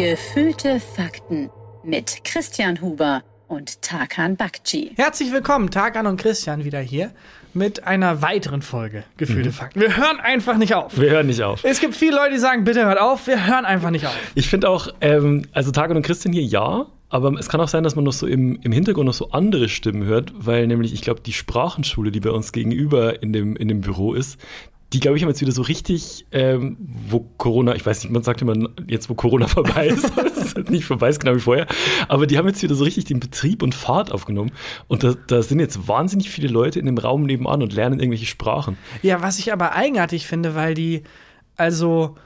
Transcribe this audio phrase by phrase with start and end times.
[0.00, 1.50] Gefühlte Fakten
[1.84, 4.92] mit Christian Huber und Tarkan Bakci.
[4.96, 7.10] Herzlich willkommen, Tarkan und Christian wieder hier
[7.52, 9.78] mit einer weiteren Folge Gefühlte Fakten.
[9.78, 10.98] Wir hören einfach nicht auf.
[10.98, 11.64] Wir hören nicht auf.
[11.64, 13.26] Es gibt viele Leute, die sagen, bitte hört auf.
[13.26, 14.16] Wir hören einfach nicht auf.
[14.34, 17.84] Ich finde auch, ähm, also Tarkan und Christian hier ja, aber es kann auch sein,
[17.84, 21.02] dass man noch so im, im Hintergrund noch so andere Stimmen hört, weil nämlich, ich
[21.02, 24.40] glaube, die Sprachenschule, die bei uns gegenüber in dem, in dem Büro ist,
[24.92, 28.24] die, glaube ich, haben jetzt wieder so richtig, ähm, wo Corona, ich weiß nicht, man
[28.24, 28.54] sagt immer
[28.88, 31.66] jetzt, wo Corona vorbei ist, es ist nicht vorbei ist, genau wie vorher,
[32.08, 34.50] aber die haben jetzt wieder so richtig den Betrieb und Fahrt aufgenommen.
[34.88, 38.26] Und da, da sind jetzt wahnsinnig viele Leute in dem Raum nebenan und lernen irgendwelche
[38.26, 38.76] Sprachen.
[39.02, 41.04] Ja, was ich aber eigenartig finde, weil die,
[41.56, 42.16] also,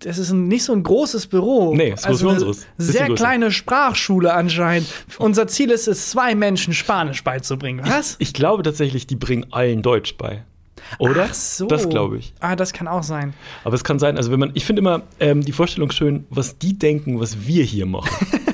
[0.00, 1.74] das ist ein, nicht so ein großes Büro.
[1.74, 2.66] Nee, es ist also wie eine unseres.
[2.78, 4.88] Sehr kleine Sprachschule anscheinend.
[5.18, 7.84] Unser Ziel ist es, zwei Menschen Spanisch beizubringen.
[7.84, 8.16] Was?
[8.18, 10.44] Ich glaube tatsächlich, die bringen allen Deutsch bei.
[10.98, 11.26] Oder?
[11.28, 11.66] Ach so.
[11.66, 12.32] Das glaube ich.
[12.40, 13.34] Ah, das kann auch sein.
[13.64, 16.58] Aber es kann sein, also wenn man, ich finde immer ähm, die Vorstellung schön, was
[16.58, 18.26] die denken, was wir hier machen.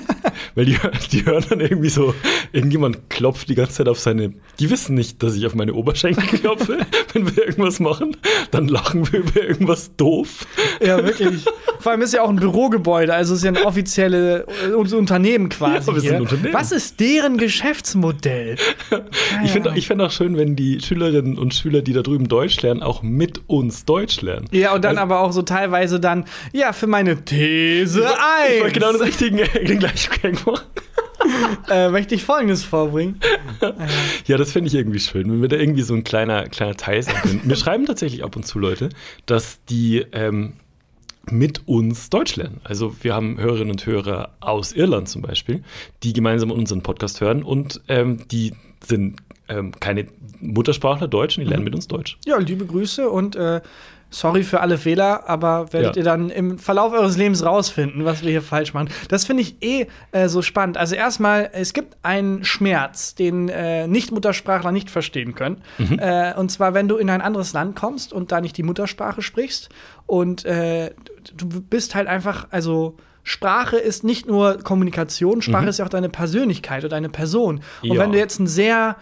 [0.55, 0.77] Weil die,
[1.13, 2.15] die hören dann irgendwie so,
[2.53, 6.39] irgendjemand klopft die ganze Zeit auf seine, die wissen nicht, dass ich auf meine Oberschenkel
[6.39, 6.79] klopfe,
[7.13, 8.17] wenn wir irgendwas machen.
[8.51, 10.47] Dann lachen wir über irgendwas doof.
[10.85, 11.45] Ja, wirklich.
[11.81, 15.89] Vor allem ist ja auch ein Bürogebäude, also ist ja ein offizielles Unternehmen quasi.
[15.91, 16.55] Ja, wir sind Unternehmen.
[16.55, 18.57] Was ist deren Geschäftsmodell?
[19.45, 22.61] Ich finde ich find auch schön, wenn die Schülerinnen und Schüler, die da drüben Deutsch
[22.63, 24.47] lernen, auch mit uns Deutsch lernen.
[24.53, 28.05] Ja, und dann Also- aber auch so teilweise dann, ja, für meine These
[28.55, 30.13] Ich wollte genau 1 den richtigen, den gleichen
[30.47, 30.67] Machen.
[31.71, 33.21] äh, möchte ich Folgendes vorbringen.
[34.27, 37.03] Ja, das finde ich irgendwie schön, wenn wir da irgendwie so ein kleiner, kleiner Teil
[37.03, 37.41] sein können.
[37.45, 38.89] Mir schreiben tatsächlich ab und zu Leute,
[39.27, 40.55] dass die ähm,
[41.31, 42.61] mit uns Deutsch lernen.
[42.65, 45.63] Also wir haben Hörerinnen und Hörer aus Irland zum Beispiel,
[46.03, 50.07] die gemeinsam unseren Podcast hören und ähm, die sind ähm, keine
[50.41, 52.19] Muttersprachler Deutsch und die lernen mit uns Deutsch.
[52.25, 53.61] Ja, liebe Grüße und äh,
[54.15, 56.01] sorry für alle Fehler, aber werdet Ja.
[56.01, 58.89] ihr dann im Verlauf eures Lebens rausfinden, was wir hier falsch machen.
[59.09, 60.77] Das finde ich eh äh, so spannend.
[60.77, 65.63] Also erstmal, es gibt einen Schmerz, den äh, Nicht-Muttersprachler nicht verstehen können.
[65.99, 69.21] Äh, und zwar, wenn du in ein anderes Land kommst und da nicht die Muttersprache
[69.23, 69.69] sprichst
[70.07, 70.91] und äh,
[71.37, 76.11] du bist halt einfach, also Sprache ist nicht nur Kommunikation, Sprache ist ja auch deine
[76.11, 77.63] Persönlichkeit oder deine Person.
[77.83, 78.01] Und Ja.
[78.03, 78.97] wenn du jetzt ein sehr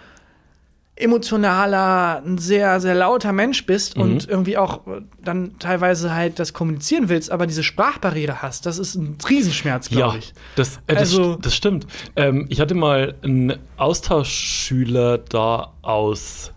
[1.03, 4.03] emotionaler, ein sehr, sehr lauter Mensch bist Mhm.
[4.03, 8.79] und irgendwie auch äh, dann teilweise halt das kommunizieren willst, aber diese Sprachbarriere hast, das
[8.79, 10.33] ist ein Riesenschmerz, glaube Ja, ich.
[10.57, 11.87] das, äh, das, Also- das stimmt.
[12.17, 16.53] Ähm, ich hatte mal einen Austauschschüler da aus,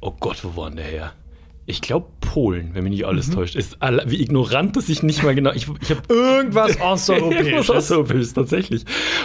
[0.00, 1.12] oh Gott, wo war denn der her?
[1.66, 3.34] Ich glaube Polen, wenn mich nicht alles Mhm.
[3.34, 3.54] täuscht.
[3.56, 5.52] Ist alle, wie ignorant, dass ich nicht mal genau.
[5.52, 7.46] Ich, ich habe Irgendwas Osteuropäisches.
[7.46, 8.84] Irgendwas Osteuropäisches, tatsächlich.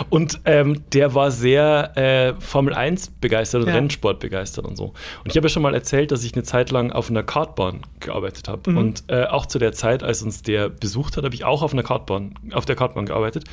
[0.09, 3.75] Und ähm, der war sehr äh, Formel 1 begeistert und Ja.
[3.75, 4.85] Rennsport begeistert und so.
[5.23, 7.81] Und ich habe ja schon mal erzählt, dass ich eine Zeit lang auf einer Kartbahn
[7.99, 8.51] gearbeitet Mhm.
[8.51, 8.79] habe.
[8.79, 11.73] Und äh, auch zu der Zeit, als uns der besucht hat, habe ich auch auf
[11.73, 13.45] einer Kartbahn, auf der Kartbahn gearbeitet.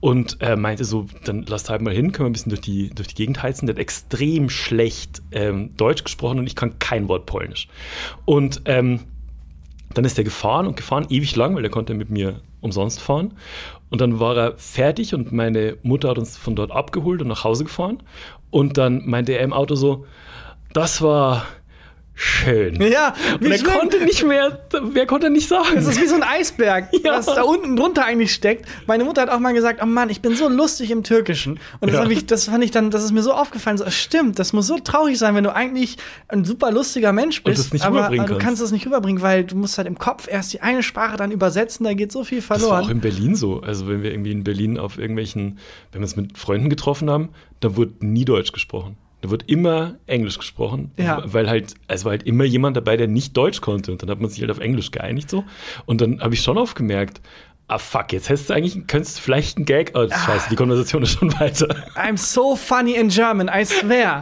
[0.00, 2.90] Und äh, meinte so, dann lasst halt mal hin, können wir ein bisschen durch die,
[2.90, 3.66] durch die Gegend heizen.
[3.66, 7.68] Der hat extrem schlecht ähm, Deutsch gesprochen und ich kann kein Wort Polnisch.
[8.24, 8.91] Und ähm,
[9.94, 13.34] dann ist er gefahren und gefahren ewig lang, weil der konnte mit mir umsonst fahren.
[13.90, 17.44] Und dann war er fertig und meine Mutter hat uns von dort abgeholt und nach
[17.44, 18.02] Hause gefahren.
[18.50, 20.06] Und dann meinte er im Auto so,
[20.72, 21.44] das war
[22.14, 22.80] schön.
[22.82, 23.72] Ja, und er schlimm.
[23.72, 24.60] konnte nicht mehr,
[24.92, 25.74] wer konnte nicht sagen.
[25.74, 27.14] Das ist wie so ein Eisberg, Ja.
[27.18, 28.66] was da unten drunter eigentlich steckt.
[28.86, 31.58] Meine Mutter hat auch mal gesagt, oh Mann, ich bin so lustig im Türkischen.
[31.80, 32.10] Und das, Ja.
[32.10, 33.78] ich, das fand ich dann, das ist mir so aufgefallen.
[33.78, 35.96] So, stimmt, das muss so traurig sein, wenn du eigentlich
[36.28, 38.40] ein super lustiger Mensch bist, aber, aber du kannst.
[38.40, 41.30] kannst das nicht rüberbringen, weil du musst halt im Kopf erst die eine Sprache dann
[41.30, 42.84] übersetzen, da geht so viel Das war verloren.
[42.84, 43.60] auch in Berlin so.
[43.60, 45.58] Also wenn wir irgendwie in Berlin auf irgendwelchen,
[45.92, 47.30] wenn wir uns mit Freunden getroffen haben,
[47.60, 48.96] da wurde nie Deutsch gesprochen.
[49.22, 51.22] Da wird immer Englisch gesprochen, Ja.
[51.24, 53.90] weil halt, es war halt immer jemand dabei, der nicht Deutsch konnte.
[53.92, 55.44] Und dann hat man sich halt auf Englisch geeinigt so.
[55.86, 57.20] Und dann habe ich schon aufgemerkt,
[57.68, 61.02] ah fuck, jetzt hättest du eigentlich, könntest du vielleicht einen Gag, oh, scheiße, die Konversation
[61.02, 61.68] ist schon weiter.
[61.96, 64.20] I'm so funny in German, I swear.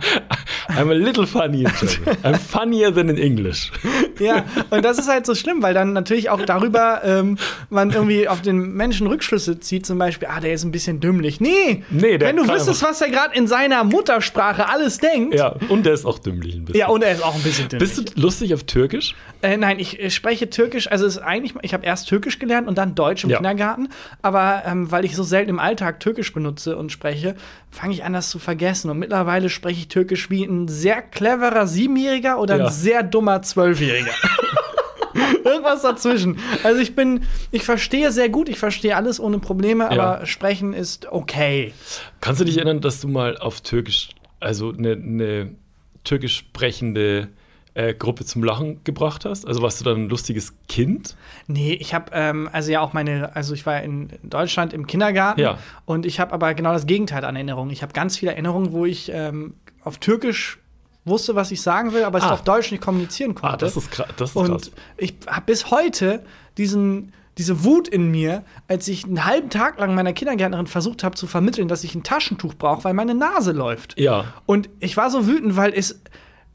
[0.69, 2.17] I'm a little funny in German.
[2.23, 3.73] I'm funnier than in English.
[4.21, 7.39] Ja, und das ist halt so schlimm, weil dann natürlich auch darüber ähm,
[7.71, 11.41] man irgendwie auf den Menschen Rückschlüsse zieht, zum Beispiel, ah, der ist ein bisschen dümmlich.
[11.41, 15.35] Nee, Nee, der wenn du wüsstest, was er gerade in seiner Muttersprache alles denkt.
[15.35, 16.79] Ja, und der ist auch dümmlich ein bisschen.
[16.81, 17.95] Ja, und er ist auch ein bisschen dümmlich.
[17.95, 19.17] Bist du lustig auf Türkisch?
[19.43, 22.79] Äh, nein, ich spreche Türkisch, also es ist eigentlich, ich habe erst Türkisch gelernt und
[22.79, 23.40] dann Deutsch im Ja.
[23.41, 23.89] Kindergarten,
[24.23, 27.35] aber ähm, weil ich so selten im Alltag Türkisch benutze und spreche,
[27.71, 28.91] fange ich an, das zu vergessen.
[28.91, 32.67] Und mittlerweile spreche ich Türkisch wie ein sehr cleverer Siebenjähriger oder Ja.
[32.67, 34.13] ein sehr dummer Zwölfjähriger.
[35.45, 36.39] Irgendwas dazwischen.
[36.63, 39.91] Also ich bin, ich verstehe sehr gut, ich verstehe alles ohne Probleme, Ja.
[39.91, 41.73] aber sprechen ist okay.
[42.21, 45.51] Kannst du dich erinnern, dass du mal auf Türkisch, also eine, eine
[46.05, 47.29] türkisch sprechende
[47.89, 49.47] äh, Gruppe zum Lachen gebracht hast?
[49.47, 51.17] Also warst du dann ein lustiges Kind?
[51.47, 55.41] Nee, ich habe ähm, also ja auch meine, also ich war in Deutschland im Kindergarten
[55.41, 55.59] Ja.
[55.87, 57.71] und ich habe aber genau das Gegenteil an Erinnerungen.
[57.73, 60.59] Ich habe ganz viele Erinnerungen, wo ich ähm, auf Türkisch
[61.05, 62.33] wusste, was ich sagen will, aber es Ah.
[62.33, 63.55] auf Deutsch nicht kommunizieren konnte.
[63.55, 64.71] Ah, das ist, kra das ist Und krass.
[64.99, 66.23] ich habe bis heute
[66.59, 71.15] diesen, diese Wut in mir, als ich einen halben Tag lang meiner Kindergärtnerin versucht habe
[71.17, 73.99] zu vermitteln, dass ich ein Taschentuch brauche, weil meine Nase läuft.
[73.99, 74.25] Ja.
[74.45, 76.03] Und ich war so wütend, weil es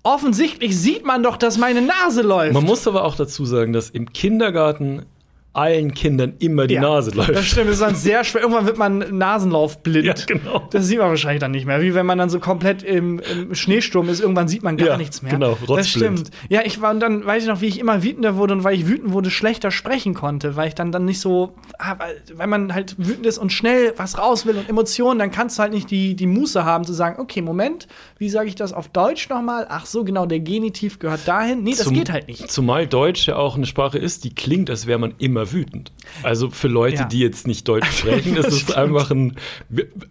[0.05, 2.53] offensichtlich sieht man doch, dass meine Nase läuft.
[2.53, 5.03] Man muss aber auch dazu sagen, dass im Kindergarten
[5.51, 7.29] allen Kindern immer die Ja, Nase läuft.
[7.33, 8.41] Das stimmt, das ist dann sehr schwer.
[8.41, 10.05] Irgendwann wird man nasenlaufblind.
[10.05, 10.67] Ja, genau.
[10.71, 11.81] Das sieht man wahrscheinlich dann nicht mehr.
[11.81, 14.97] Wie wenn man dann so komplett im, im Schneesturm ist, irgendwann sieht man gar Ja,
[14.97, 15.31] nichts mehr.
[15.31, 16.19] genau, Das rotzblind.
[16.19, 16.31] stimmt.
[16.49, 18.75] Ja, ich war und dann weiß ich noch, wie ich immer wütender wurde und weil
[18.75, 22.49] ich wütend wurde, schlechter sprechen konnte, weil ich dann dann nicht so, ah, weil- wenn
[22.49, 25.71] man halt wütend ist und schnell was raus will und Emotionen, dann kannst du halt
[25.71, 27.87] nicht die, die Muße haben zu sagen, okay, Moment,
[28.17, 29.65] wie sage ich das auf Deutsch nochmal?
[29.69, 31.63] Ach so, genau, der Genitiv gehört dahin.
[31.63, 32.49] Nee, das Zum- geht halt nicht.
[32.49, 35.91] Zumal Deutsch ja auch eine Sprache ist, die klingt, als wäre man immer wütend.
[36.23, 37.05] Also für Leute, Ja.
[37.05, 39.35] die jetzt nicht Deutsch sprechen, ist es einfach ein.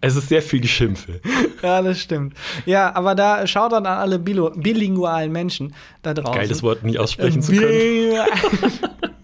[0.01, 1.19] Es ist sehr viel Geschimpfe.
[1.63, 2.35] Ja, das stimmt.
[2.67, 5.73] Ja, aber da schaut dann an alle bilingualen Menschen
[6.03, 6.33] da draußen.
[6.39, 8.19] Geil, das Wort nicht aussprechen zu können.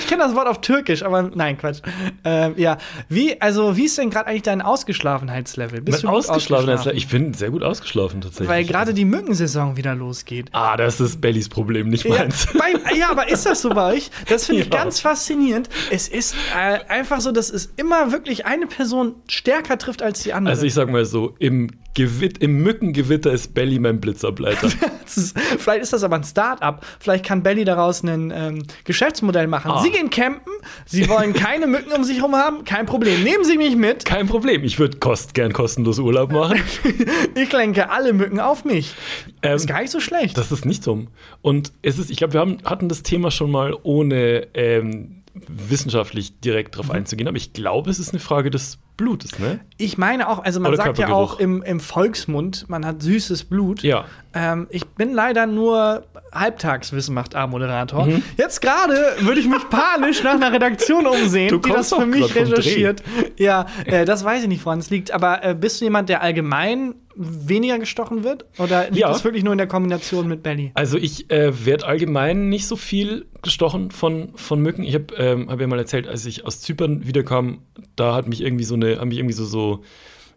[0.00, 1.80] Ich kenne das Wort auf Türkisch, aber nein, Quatsch.
[2.24, 2.78] Ähm, ja,
[3.08, 5.80] wie, also, wie ist denn gerade eigentlich dein Ausgeschlafenheitslevel?
[5.82, 6.96] Bist Mein gut ausgeschlafen, ausgeschlafen?
[6.96, 8.48] ich bin sehr gut ausgeschlafen tatsächlich.
[8.48, 10.48] Weil gerade die Mückensaison wieder losgeht.
[10.52, 12.46] Ah, das ist Bellys Problem, nicht Ja, meins.
[12.58, 14.10] bei, ja, aber ist das so bei euch?
[14.28, 14.82] Das finde ich Ja.
[14.82, 15.68] ganz faszinierend.
[15.90, 20.32] Es ist äh, einfach so, dass es immer wirklich eine Person stärker trifft als die
[20.32, 20.52] andere.
[20.54, 24.00] Also ich sag mal so, im, Gewitt, im Mückengewitter ist Belly mein
[25.16, 26.84] ist, vielleicht ist das aber ein Start-up.
[27.00, 29.70] Vielleicht kann Belly daraus ein ähm, Geschäftsmodell machen.
[29.70, 29.82] Ah.
[29.82, 30.52] Sie gehen campen,
[30.84, 33.24] Sie wollen keine Mücken um sich herum haben, kein Problem.
[33.24, 34.04] Nehmen Sie mich mit.
[34.04, 36.60] Kein Problem, ich würde kost, gern kostenlos Urlaub machen.
[37.34, 38.94] Ich lenke alle Mücken auf mich.
[39.42, 40.36] Ähm, ist gar nicht so schlecht.
[40.36, 41.08] Das ist nicht dumm.
[41.42, 46.40] Und es ist, ich glaube, wir haben, hatten das Thema schon mal ohne ähm, wissenschaftlich
[46.40, 46.82] direkt Mhm.
[46.82, 49.60] drauf einzugehen, aber ich glaube, es ist eine Frage des Blutes, ne?
[49.76, 53.44] Ich meine auch, also man Oder sagt ja auch im, im Volksmund, man hat süßes
[53.44, 53.82] Blut.
[53.82, 54.06] Ja.
[54.34, 58.06] Ähm, ich bin leider nur Halbtagswissen macht A-Moderator.
[58.06, 58.22] Mhm.
[58.36, 63.02] Jetzt gerade würde ich mich panisch nach einer Redaktion umsehen, die das für mich recherchiert.
[63.38, 65.10] Ja, äh, das weiß ich nicht, woran es liegt.
[65.10, 68.44] Aber äh, bist du jemand, der allgemein weniger gestochen wird?
[68.58, 69.08] Oder liegt Ja.
[69.08, 70.70] das wirklich nur in der Kombination mit Belly?
[70.74, 74.82] Also ich äh, werde allgemein nicht so viel gestochen von, von Mücken.
[74.82, 77.62] Ich habe ähm, hab ja mal erzählt, als ich aus Zypern wiederkam,
[77.94, 79.82] da hat mich irgendwie so eine, haben mich irgendwie so, so,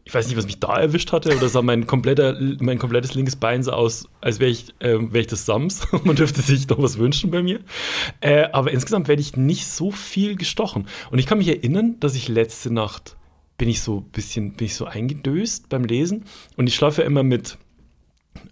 [0.04, 3.36] ich weiß nicht, was mich da erwischt hatte, oder sah mein kompletter, mein komplettes linkes
[3.36, 5.88] Bein so aus, als wäre ich, ähm, wär ich das Sams.
[6.04, 7.60] Man dürfte sich noch was wünschen bei mir.
[8.22, 10.88] Äh, aber insgesamt werde ich nicht so viel gestochen.
[11.12, 13.18] Und ich kann mich erinnern, dass ich letzte Nacht
[13.58, 16.26] bin ich so ein bisschen, bin ich so eingedöst beim Lesen.
[16.56, 17.58] Und ich schlafe ja immer mit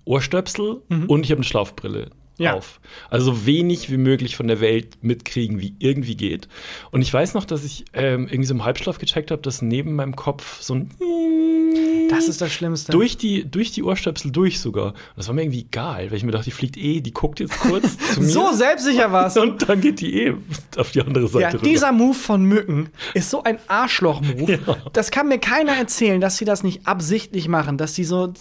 [0.05, 2.53] Ohrstöpsel und ich habe eine Schlafbrille Ja.
[2.53, 2.79] auf.
[3.09, 6.47] Also so wenig wie möglich von der Welt mitkriegen, wie irgendwie geht.
[6.91, 9.95] Und ich weiß noch, dass ich ähm, irgendwie so im Halbschlaf gecheckt habe, dass neben
[9.95, 10.89] meinem Kopf so ein
[12.09, 12.91] Das ist das Schlimmste.
[12.91, 14.87] durch die, durch die Ohrstöpsel durch sogar.
[14.87, 17.39] Und das war mir irgendwie egal, weil ich mir dachte, die fliegt eh, die guckt
[17.39, 18.29] jetzt kurz zu mir.
[18.29, 19.41] so selbstsicher warst du.
[19.41, 20.33] und dann geht die eh
[20.77, 21.63] auf die andere Ja, Seite rüber.
[21.67, 24.59] dieser Move von Mücken ist so ein Arschloch-Move.
[24.67, 24.77] Ja.
[24.93, 28.31] Das kann mir keiner erzählen, dass sie das nicht absichtlich machen, dass die so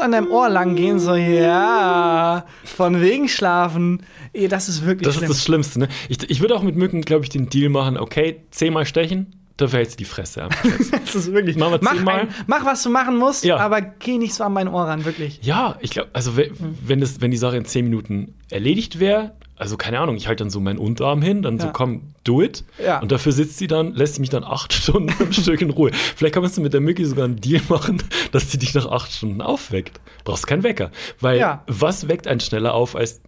[0.00, 4.02] an deinem Ohr lang gehen, so, ja, von wegen schlafen.
[4.32, 5.30] Eh, Das ist wirklich Das schlimm.
[5.30, 5.88] ist das Schlimmste, ne?
[6.08, 9.78] Ich, ich würde auch mit Mücken, glaube ich, den Deal machen, okay, zehnmal stechen, dafür
[9.78, 10.54] hältst du die Fresse ab.
[11.06, 11.56] Das ist wirklich.
[11.56, 13.56] Machen wir mach, ein, mach, was du machen musst, Ja.
[13.56, 15.38] aber geh nicht so an mein Ohr ran, wirklich.
[15.42, 16.50] ja, ich glaube, also we-
[16.84, 20.44] wenn, das, wenn die Sache in zehn Minuten erledigt wäre, also keine Ahnung, ich halte
[20.44, 21.72] dann so meinen Unterarm hin, dann so, Ja.
[21.72, 22.64] komm, do it.
[22.84, 22.98] Ja.
[23.00, 25.90] Und dafür sitzt sie dann, lässt sie mich dann acht Stunden am Stück in Ruhe.
[25.94, 29.10] Vielleicht kannst du mit der Mücki sogar einen Deal machen, dass sie dich nach acht
[29.12, 30.00] Stunden aufweckt.
[30.24, 30.90] Brauchst keinen Wecker.
[31.20, 33.22] Weil was weckt einen schneller auf als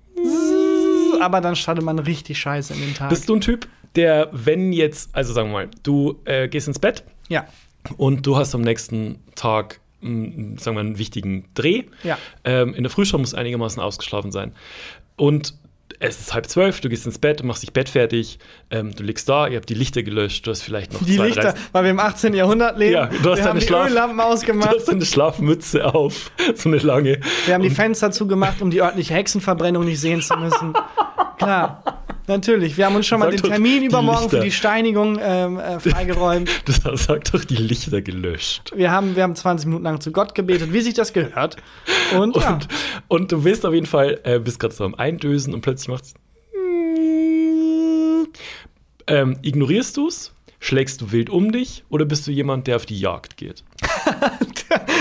[1.20, 3.08] Aber dann startet man richtig scheiße in den Tag.
[3.08, 6.78] Bist du ein Typ, der, wenn jetzt, also sagen wir mal, du äh, gehst ins
[6.78, 7.46] Bett ja.
[7.96, 11.84] und du hast am nächsten Tag, mh, sagen wir, einen wichtigen Dreh.
[12.04, 12.18] Ja.
[12.44, 14.52] Ähm, in der Früh schon muss einigermaßen ausgeschlafen sein.
[15.16, 15.54] Und
[16.00, 18.38] es ist halb zwölf, du gehst ins Bett, machst dich bettfertig,
[18.70, 21.26] ähm, du liegst da, ihr habt die Lichter gelöscht, du hast vielleicht noch Die zwei,
[21.26, 22.34] Lichter, drei, weil wir im 18.
[22.34, 22.92] Jahrhundert leben.
[22.92, 24.74] Ja, du hast wir haben deine die Schlaf- Öllampen du ausgemacht.
[24.76, 27.20] hast eine Schlafmütze auf, so eine lange.
[27.46, 30.72] Wir haben die Fenster zugemacht, um die örtliche Hexenverbrennung nicht sehen zu müssen.
[31.38, 32.76] Klar, natürlich.
[32.76, 34.40] Wir haben uns schon mal den Termin übermorgen für Lichter.
[34.44, 36.50] die Steinigung ähm, äh, freigeräumt.
[36.66, 38.72] Das sagt doch die Lichter gelöscht.
[38.74, 41.56] Wir haben, wir haben 20 Minuten lang zu Gott gebetet, wie sich das gehört.
[42.16, 42.68] Und, ja, Und,
[43.08, 46.14] und du bist auf jeden Fall, äh, bist gerade so am Eindösen und plötzlich macht's.
[49.06, 50.32] Ähm, ignorierst du's?
[50.60, 53.62] Schlägst du wild um dich oder bist du jemand, der auf die Jagd geht?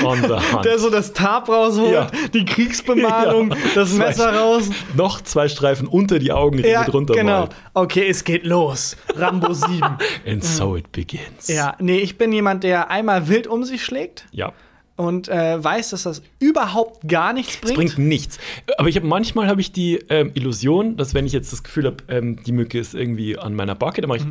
[0.03, 0.65] On the hunt.
[0.65, 2.07] Der so das Tarp rausholt, Ja.
[2.33, 3.57] die Kriegsbemalung, Ja.
[3.75, 4.69] das Messer raus.
[4.95, 7.39] Noch zwei Streifen unter die Augenringe Ja, drunter genau.
[7.41, 7.51] malt.
[7.73, 8.95] Okay, es geht los.
[9.15, 9.81] Rambo 7.
[10.25, 11.47] And so it begins.
[11.47, 14.53] ja, nee, ich bin jemand, der einmal wild um sich schlägt Ja.
[14.95, 17.75] und äh, weiß, dass das überhaupt gar nichts bringt.
[17.77, 18.37] Bringt nichts.
[18.77, 21.85] Aber ich habe manchmal habe ich die ähm, Illusion, dass wenn ich jetzt das Gefühl
[21.85, 24.25] habe, ähm, die Mücke ist irgendwie an meiner Backe, dann mache ich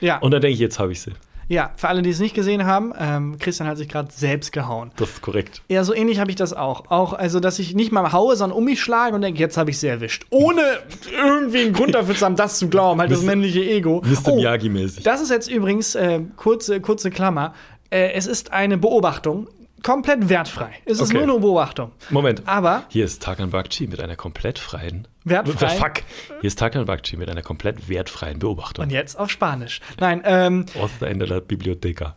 [0.00, 0.18] ja.
[0.18, 1.10] und dann denke ich, jetzt habe ich sie.
[1.48, 4.90] Ja, für alle, die es nicht gesehen haben, ähm, Christian hat sich gerade selbst gehauen.
[4.96, 5.62] Das ist korrekt.
[5.68, 6.90] Ja, so ähnlich habe ich das auch.
[6.90, 9.70] Auch, also, dass ich nicht mal haue, sondern um mich schlage und denke, jetzt habe
[9.70, 10.26] ich sie erwischt.
[10.30, 10.62] Ohne
[11.10, 14.02] irgendwie einen Grund dafür zu haben, das zu glauben, halt das männliche Ego.
[14.04, 14.32] Mr.
[14.32, 15.02] Oh, Miyagi-mäßig.
[15.02, 17.54] Das ist jetzt übrigens, äh, kurze, kurze Klammer,
[17.90, 19.48] äh, es ist eine Beobachtung,
[19.82, 20.70] komplett wertfrei.
[20.84, 21.14] Es ist Okay.
[21.14, 21.92] nur eine Beobachtung.
[22.10, 22.42] Moment.
[22.46, 25.06] Aber Hier ist Takan Bakchi mit einer komplett freien.
[25.24, 25.68] Wertfrei?
[25.76, 25.92] Fuck.
[26.40, 28.84] Hier ist Takan Bakchi mit einer komplett wertfreien Beobachtung.
[28.84, 29.80] und jetzt auf Spanisch.
[30.00, 32.16] Nein, ähm, Osterende der Bibliotheca.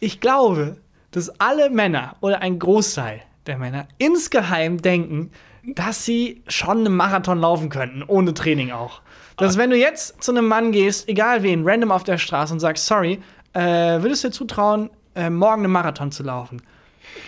[0.00, 0.76] ich glaube,
[1.12, 5.30] dass alle Männer oder ein Großteil der Männer insgeheim denken,
[5.74, 9.00] dass sie schon einen Marathon laufen könnten, ohne Training auch.
[9.36, 12.60] Dass wenn du jetzt zu einem Mann gehst, egal wen, random auf der Straße und
[12.60, 13.20] sagst, sorry,
[13.52, 13.60] äh,
[14.02, 16.62] würdest du dir zutrauen, äh, morgen einen Marathon zu laufen?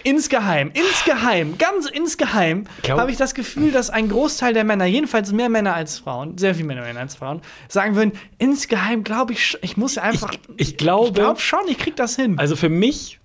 [0.04, 2.64] Insgeheim, insgeheim, ganz insgeheim
[3.00, 6.54] habe ich das Gefühl, dass ein Großteil der Männer, jedenfalls mehr Männer als Frauen, sehr
[6.54, 11.08] viel mehr Männer als Frauen, sagen würden, insgeheim glaube ich, ich muss einfach, ich glaube-
[11.08, 12.38] ich glaube schon, ich krieg das hin.
[12.38, 13.18] Also für mich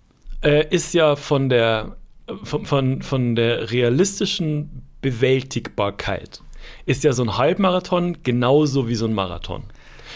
[0.43, 1.95] äh, ist ja von der,
[2.43, 6.41] von, von, von der realistischen Bewältigbarkeit
[6.85, 9.63] ist ja so ein Halbmarathon genauso wie so ein Marathon.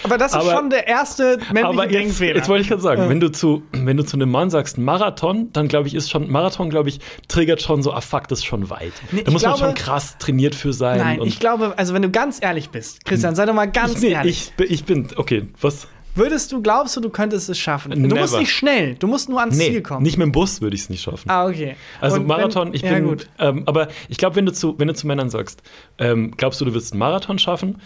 [0.03, 2.35] Aber das ist Aber- schon der erste männliche Aber jetzt, Denkfehler.
[2.35, 5.51] jetzt wollte ich gerade sagen, wenn, du zu, wenn du zu einem Mann sagst Marathon,
[5.53, 8.45] dann glaube ich, ist schon, Marathon, glaube ich, triggert schon so, ah fuck, das ist
[8.45, 8.93] schon weit.
[9.11, 10.97] Nee, da muss ich man glaube- schon krass trainiert für sein.
[10.99, 14.01] Nein, und ich glaube, also wenn du ganz ehrlich bist, Christian, sei doch mal ganz
[14.01, 14.47] nee, ehrlich.
[14.49, 15.87] ich, bin- ich bin, okay, was?
[16.15, 17.91] Würdest du, glaubst du, du könntest es schaffen?
[17.91, 18.21] Du Never.
[18.21, 20.01] musst nicht schnell, du musst nur ans Nee, Ziel kommen.
[20.01, 21.29] nicht mit dem Bus würde ich es nicht schaffen.
[21.29, 21.75] ah, okay.
[22.01, 23.27] Also Und Marathon, wenn, ich ja, bin gut.
[23.37, 25.61] Ähm, aber ich glaube, wenn du zu, wenn du zu Männern sagst,
[25.99, 27.79] ähm, glaubst du, du wirst einen Marathon schaffen,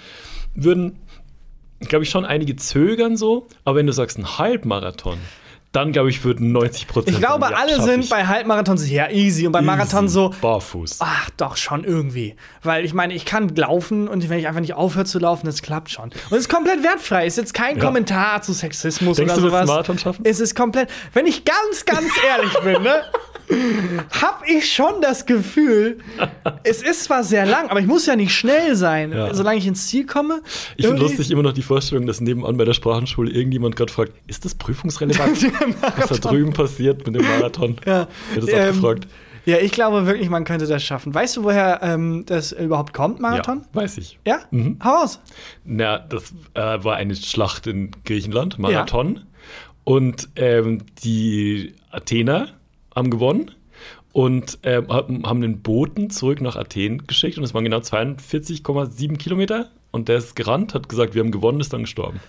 [0.56, 0.98] würden,
[1.88, 5.18] glaube ich, schon einige zögern so, aber wenn du sagst einen Halbmarathon,
[5.74, 7.16] dann glaube ich, würden 90 Prozent.
[7.16, 10.98] Ich glaube, alle sind bei Halbmarathons ja easy und bei Marathon so, barfuß.
[11.00, 12.36] ach doch, schon irgendwie.
[12.62, 15.62] Weil ich meine, ich kann laufen und wenn ich einfach nicht aufhöre zu laufen, das
[15.62, 16.06] klappt schon.
[16.10, 17.26] Und es ist komplett wertfrei.
[17.26, 17.86] Es ist jetzt kein Ja.
[17.86, 19.66] Kommentar zu Sexismus Denkst oder du, sowas.
[19.68, 20.26] Marathon schaffen?
[20.26, 23.04] Es ist komplett, wenn ich ganz, ganz ehrlich bin, ne?
[24.22, 26.00] Hab ich schon das Gefühl,
[26.64, 29.34] es ist zwar sehr lang, aber ich muss ja nicht schnell sein, Ja.
[29.34, 30.42] solange ich ins Ziel komme.
[30.78, 34.14] Ich finde lustig immer noch die Vorstellung, dass nebenan bei der Sprachenschule irgendjemand gerade fragt,
[34.28, 35.44] ist das prüfungsrelevant?
[35.98, 37.78] Was da drüben passiert mit dem Marathon?
[37.86, 38.08] Ja.
[38.34, 39.08] Wird das Ähm, abgefragt?
[39.46, 41.14] Ja, ich glaube wirklich, man könnte das schaffen.
[41.16, 43.64] Weißt du, woher ähm, das überhaupt kommt, Marathon?
[43.74, 44.20] Ja, weiß ich.
[44.26, 44.40] Ja?
[44.52, 44.78] Mhm.
[44.84, 45.20] Hau raus.
[45.66, 49.22] Na, das äh, war eine Schlacht in Griechenland, Marathon.
[49.84, 52.50] Und ähm, die Athener
[52.96, 53.52] haben gewonnen
[54.14, 59.70] und ähm, haben einen Boten zurück nach Athen geschickt und es waren genau 42,7 Kilometer.
[59.92, 62.22] Und der ist gerannt, hat gesagt, wir haben gewonnen, ist dann gestorben.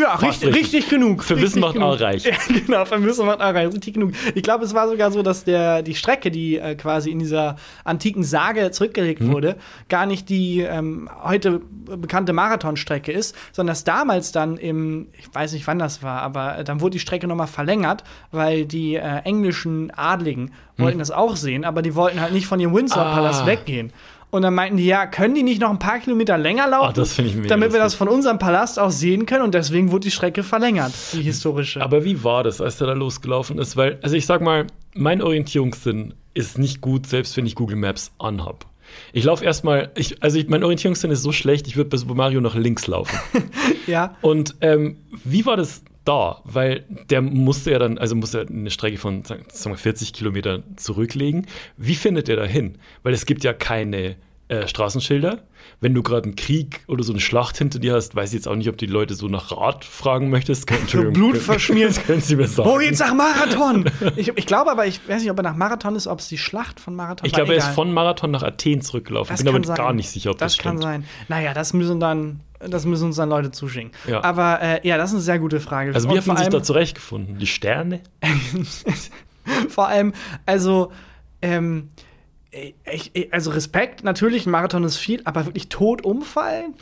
[0.00, 0.88] Ja, richtig, richtig.
[0.88, 1.22] genug.
[1.22, 1.88] Für richtig Wissen macht genug.
[1.94, 2.24] auch reich.
[2.26, 2.32] Ja,
[2.66, 3.72] genau, für Wissen macht auch reich.
[3.72, 4.12] Richtig genug.
[4.34, 7.56] Ich glaube, es war sogar so, dass der, die Strecke, die äh, quasi in dieser
[7.84, 9.32] antiken Sage zurückgelegt Mhm.
[9.32, 9.56] wurde,
[9.88, 15.52] gar nicht die ähm, heute bekannte Marathonstrecke ist, sondern dass damals dann im, ich weiß
[15.52, 18.02] nicht wann das war, aber äh, dann wurde die Strecke nochmal verlängert,
[18.32, 22.60] weil die äh, englischen Adligen wollten das auch sehen, aber die wollten halt nicht von
[22.60, 23.44] ihrem Windsor-Palast.
[23.44, 23.46] Ah.
[23.46, 23.92] weggehen.
[24.30, 26.88] Und dann meinten die, ja, können die nicht noch ein paar Kilometer länger laufen?
[26.88, 29.54] Ah, das finde ich mega Damit wir das von unserem Palast aus sehen können und
[29.54, 31.80] deswegen wurde die Strecke verlängert, die historische.
[31.80, 33.76] Aber wie war das, als der da losgelaufen ist?
[33.76, 38.12] Weil, also ich sag mal, mein Orientierungssinn ist nicht gut, selbst wenn ich Google Maps
[38.18, 38.66] anhab.
[39.12, 42.14] Ich laufe erstmal, ich, also ich, mein Orientierungssinn ist so schlecht, ich würde bei Super
[42.14, 43.18] Mario nach links laufen.
[43.86, 46.40] ja, Und ähm, wie war das da?
[46.44, 50.62] Weil der musste ja dann, also musste er eine Strecke von sagen wir 40 Kilometern
[50.76, 51.46] zurücklegen.
[51.76, 52.78] Wie findet er da hin?
[53.02, 54.16] Weil es gibt ja keine
[54.48, 55.42] äh, Straßenschilder.
[55.80, 58.46] Wenn du gerade einen Krieg oder so eine Schlacht hinter dir hast, weiß ich jetzt
[58.46, 60.70] auch nicht, ob die Leute so nach Rat fragen möchtest.
[60.70, 61.88] Entschuldigung, Blut können- verschmiert.
[61.90, 62.70] Das können Sie mir sagen.
[62.70, 63.90] Wo geht's nach Marathon?
[64.14, 66.38] ich, ich glaube aber, ich weiß nicht, ob er nach Marathon ist, ob es die
[66.38, 67.38] Schlacht von Marathon Ich war.
[67.40, 69.32] glaube, er ist von Marathon nach Athen zurückgelaufen.
[69.34, 69.76] Das Bin aber kann sein.
[69.76, 70.82] gar nicht sicher, ob das, Das kann stimmt.
[70.84, 71.04] sein.
[71.28, 73.90] Naja, das müssen dann, das müssen uns dann Leute zuschicken.
[74.06, 74.22] Ja.
[74.24, 75.94] Aber äh, ja, das ist eine sehr gute Frage.
[75.94, 77.38] Also, wie vor sich da zurechtgefunden?
[77.38, 78.00] Die Sterne?
[79.68, 80.12] Vor allem,
[80.44, 80.90] also,
[81.40, 81.90] ähm,
[82.50, 86.74] ich, ich, also Respekt, natürlich, ein Marathon ist viel, aber wirklich tot umfallen?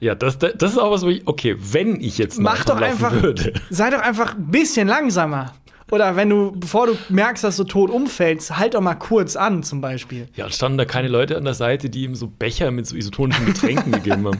[0.00, 2.76] Ja, das, das das ist auch was, wo ich, okay, wenn ich jetzt Mach Marathon
[2.76, 3.52] doch laufen einfach, würde.
[3.70, 5.54] sei doch einfach ein bisschen langsamer.
[5.92, 9.62] Oder wenn du, bevor du merkst, dass du tot umfällst, halt doch mal kurz an,
[9.62, 10.26] zum Beispiel.
[10.34, 12.96] Ja, und standen da keine Leute an der Seite, die ihm so Becher mit so
[12.96, 14.38] isotonischen Getränken gegeben haben.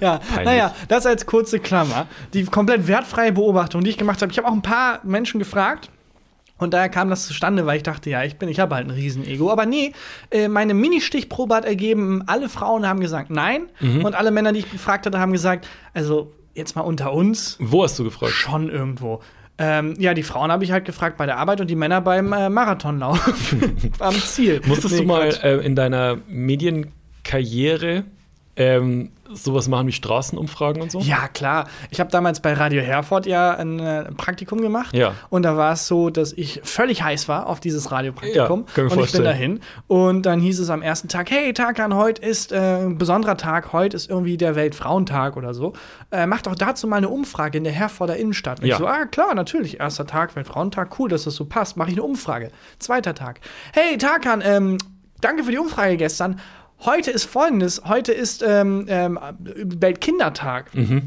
[0.00, 0.44] Ja, Peinlich.
[0.46, 2.06] naja, das als kurze Klammer.
[2.32, 4.32] Die komplett wertfreie Beobachtung, die ich gemacht habe.
[4.32, 5.90] Ich habe auch ein paar Menschen gefragt.
[6.56, 8.90] Und daher kam das zustande, weil ich dachte, ja, ich bin, ich habe halt ein
[8.90, 9.52] Riesenego.
[9.52, 9.92] Aber nee,
[10.30, 13.68] äh, meine Mini-Stichprobe hat ergeben, alle Frauen haben gesagt nein.
[13.80, 14.06] Mhm.
[14.06, 17.84] Und alle Männer, die ich befragt hatte, haben gesagt, also jetzt mal unter uns, Wo
[17.84, 18.32] hast du gefragt?
[18.32, 19.20] schon irgendwo.
[19.60, 22.32] Ähm, ja, die Frauen habe ich halt gefragt bei der Arbeit und die Männer beim
[22.32, 23.54] äh, Marathonlauf
[23.98, 24.60] am Ziel.
[24.66, 28.04] Musstest Nee, du mal äh, in deiner Medienkarriere
[28.58, 31.00] ähm, sowas machen wie Straßenumfragen und so?
[31.00, 31.68] Ja, klar.
[31.90, 34.94] Ich habe damals bei Radio Herford ja ein äh, Praktikum gemacht.
[34.94, 35.14] Ja.
[35.30, 38.64] Und da war es so, dass ich völlig heiß war auf dieses Radiopraktikum.
[38.66, 39.24] Ja, kann mir und ich bin vorstellen.
[39.24, 39.60] dahin.
[39.86, 43.72] Und dann hieß es am ersten Tag: Hey, Tarkan, heute ist äh, ein besonderer Tag.
[43.72, 45.74] Heute ist irgendwie der Weltfrauentag oder so.
[46.10, 48.60] Äh, mach doch dazu mal eine Umfrage in der Herforder Innenstadt.
[48.60, 48.74] Und Ja.
[48.74, 49.78] Ich so: Ah, klar, natürlich.
[49.78, 50.98] Erster Tag, Weltfrauentag.
[50.98, 51.76] Cool, dass das so passt.
[51.76, 52.50] Mache ich eine Umfrage.
[52.78, 53.40] Zweiter Tag:
[53.72, 54.78] Hey, Tarkan, ähm,
[55.20, 56.40] danke für die Umfrage gestern.
[56.80, 60.74] Heute ist folgendes: Heute ist ähm, ähm, Weltkindertag.
[60.74, 61.02] Mhm.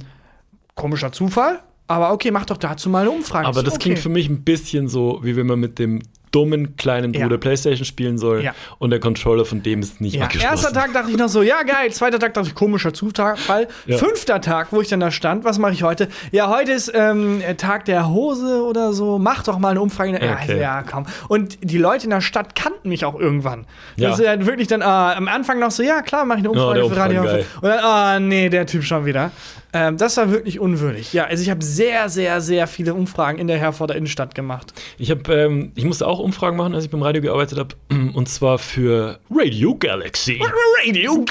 [0.75, 3.47] Komischer Zufall, aber okay, mach doch dazu mal eine Umfrage.
[3.47, 3.83] Aber das okay.
[3.83, 6.01] klingt für mich ein bisschen so, wie wenn man mit dem
[6.31, 7.21] dummen kleinen Ja.
[7.23, 8.53] Bruder Playstation spielen soll Ja.
[8.79, 10.49] und der Controller von dem ist nicht Ja, angeschlossen.
[10.51, 11.91] erster Tag dachte ich noch so, ja geil.
[11.91, 13.67] Zweiter Tag dachte ich, komischer Zufall.
[13.85, 13.97] Ja.
[13.97, 16.07] Fünfter Tag, wo ich dann da stand, was mache ich heute?
[16.31, 19.19] Ja, heute ist ähm, Tag der Hose oder so.
[19.19, 20.11] Mach doch mal eine Umfrage.
[20.23, 20.59] Ja, Okay.
[20.59, 21.05] ja, komm.
[21.27, 23.65] Und die Leute in der Stadt kannten mich auch irgendwann.
[23.97, 24.09] Ja.
[24.09, 26.55] Das ist halt wirklich dann ah, am Anfang noch so, ja klar, mache ich eine
[26.57, 27.21] Ja, Umfrage der für Radio.
[27.21, 29.31] Umfragen, Und dann, ah, nee, der Typ schon wieder.
[29.73, 31.13] Ähm, das war wirklich unwürdig.
[31.13, 34.73] Ja, also ich habe sehr, sehr, sehr viele Umfragen in der Herforder Innenstadt gemacht.
[34.97, 37.75] Ich habe, ähm, ich musste auch Umfragen machen, als ich beim Radio gearbeitet habe,
[38.13, 40.41] und zwar für Radio Galaxy.
[40.41, 41.23] Radio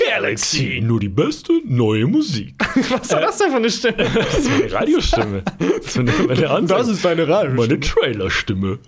[0.83, 2.55] Nur die beste neue Musik.
[2.91, 3.97] Was war das denn für eine Stimme?
[4.21, 5.43] Das ist meine Radiostimme.
[5.59, 6.97] Das ist meine, meine Ansage.
[7.03, 7.55] deine Radio.
[7.55, 8.79] meine Trailerstimme.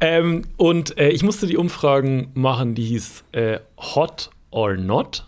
[0.00, 5.26] Ähm, und äh, ich musste die Umfragen machen, die hieß äh, Hot or Not.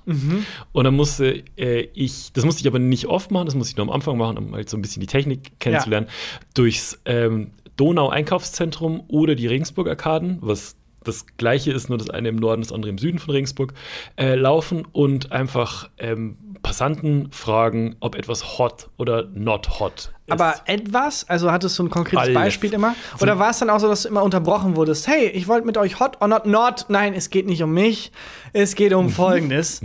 [0.72, 3.76] Und dann musste äh, ich, das musste ich aber nicht oft machen, das musste ich
[3.76, 6.08] nur am Anfang machen, um halt so ein bisschen die Technik kennenzulernen,
[6.54, 12.62] durchs ähm, Donau-Einkaufszentrum oder die Regensburg-Arkaden, was das gleiche ist, nur das eine im Norden,
[12.62, 13.74] das andere im Süden von Regensburg,
[14.16, 20.12] äh, laufen und einfach ähm, Passanten fragen, ob etwas hot oder not hot ist.
[20.28, 22.34] Aber etwas, also hattest du ein konkretes Alles.
[22.34, 22.94] Beispiel immer?
[23.20, 25.06] Oder war es dann auch so, dass du immer unterbrochen wurdest?
[25.06, 26.86] Hey, ich wollte mit euch hot or not not.
[26.88, 28.10] Nein, es geht nicht um mich,
[28.52, 28.98] es geht Mhm.
[28.98, 29.80] um Folgendes.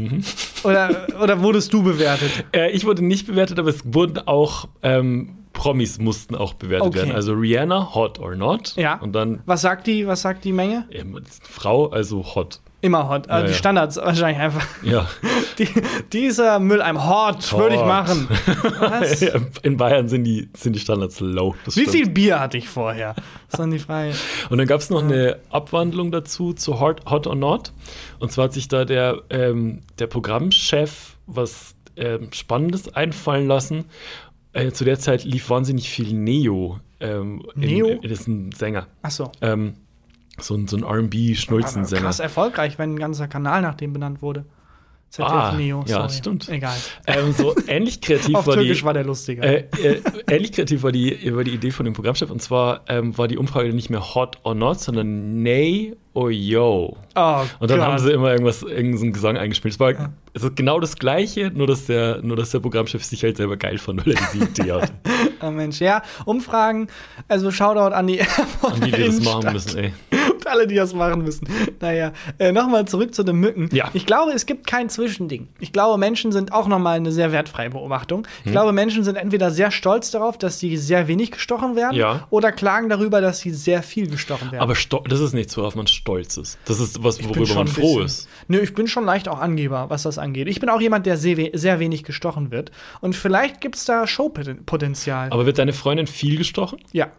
[0.63, 2.31] Oder, oder wurdest du bewertet?
[2.53, 6.97] Äh, ich wurde nicht bewertet, aber es wurden auch ähm, Promis mussten auch bewertet Okay.
[6.99, 7.11] werden.
[7.11, 8.73] Also Rihanna, hot or not.
[8.77, 8.95] Ja.
[8.99, 10.87] Und dann Was sagt die, was sagt die Menge?
[10.91, 12.61] ähm, Frau, also hot.
[12.81, 13.29] Immer hot.
[13.29, 13.57] Also Ja, die ja.
[13.57, 14.65] Standards wahrscheinlich einfach.
[14.83, 15.07] Ja.
[15.57, 15.67] Die,
[16.13, 17.87] dieser Mülleimer hot, würde ich Hot.
[17.87, 18.27] machen.
[18.79, 19.21] Was?
[19.61, 21.55] In Bayern sind die, sind die Standards low.
[21.65, 21.95] Das Wie stimmt.
[21.95, 23.13] viel Bier hatte ich vorher?
[23.15, 24.13] Das ist dann die Frage.
[24.49, 27.73] Und dann gab es noch eine Abwandlung dazu zu Hot, Hot or Not.
[28.19, 33.85] Und zwar hat sich da der, ähm, der Programmchef was ähm, Spannendes einfallen lassen.
[34.53, 36.79] Äh, zu der Zeit lief wahnsinnig viel Neo.
[37.01, 37.87] Ähm, Neo?
[37.89, 38.87] Im, das ist ein Sänger.
[39.01, 39.31] Achso.
[39.41, 39.73] Ähm,
[40.39, 42.01] so ein, so ein RB-Schnulzensänger.
[42.03, 44.45] Krass erfolgreich, wenn ein ganzer Kanal nach dem benannt wurde.
[45.09, 45.83] ZDF Ah, Neo.
[45.87, 46.13] ja, sorry.
[46.13, 46.47] stimmt.
[46.47, 46.77] Egal.
[47.05, 48.85] Ähm, so ähnlich kreativ Auf war Türkisch die.
[48.85, 49.43] war der lustiger.
[49.43, 52.31] Äh, äh, ähnlich kreativ war die, war die Idee von dem Programmchef.
[52.31, 56.97] Und zwar ähm, war die Umfrage nicht mehr hot or not, sondern nay or yo.
[57.15, 57.87] oh, Und dann Gott.
[57.87, 59.73] haben sie immer irgendwas, irgendeinen Gesang eingespielt.
[59.75, 59.93] Es war
[60.33, 63.57] es ist genau das Gleiche, nur dass, der, nur dass der Programmchef sich halt selber
[63.57, 64.93] geil fand, weil er diese Idee hatte.
[65.41, 66.87] Oh Mensch, ja, Umfragen,
[67.27, 68.19] also Shoutout an die
[68.61, 69.93] Und die, die das machen müssen, ey.
[70.33, 71.47] Und alle, die das machen müssen.
[71.81, 73.69] Naja, äh, nochmal zurück zu den Mücken.
[73.73, 73.89] Ja.
[73.93, 75.49] Ich glaube, es gibt kein Zwischending.
[75.59, 78.25] Ich glaube, Menschen sind auch nochmal eine sehr wertfreie Beobachtung.
[78.39, 78.51] Ich Hm.
[78.53, 82.25] glaube, Menschen sind entweder sehr stolz darauf, dass sie sehr wenig gestochen werden, Ja.
[82.29, 84.61] oder klagen darüber, dass sie sehr viel gestochen werden.
[84.63, 86.57] Aber sto- das ist nichts, worauf man stolz ist.
[86.65, 88.29] Das ist was, worüber man froh bisschen- ist.
[88.47, 90.47] Nö, ich bin schon leicht auch Angeber, was das angeht.
[90.47, 92.71] Ich bin auch jemand, der sehr, sehr wenig gestochen wird.
[93.01, 95.29] Und vielleicht gibt es da Showpotenzial.
[95.31, 96.79] Aber wird deine Freundin viel gestochen?
[96.91, 97.11] ja.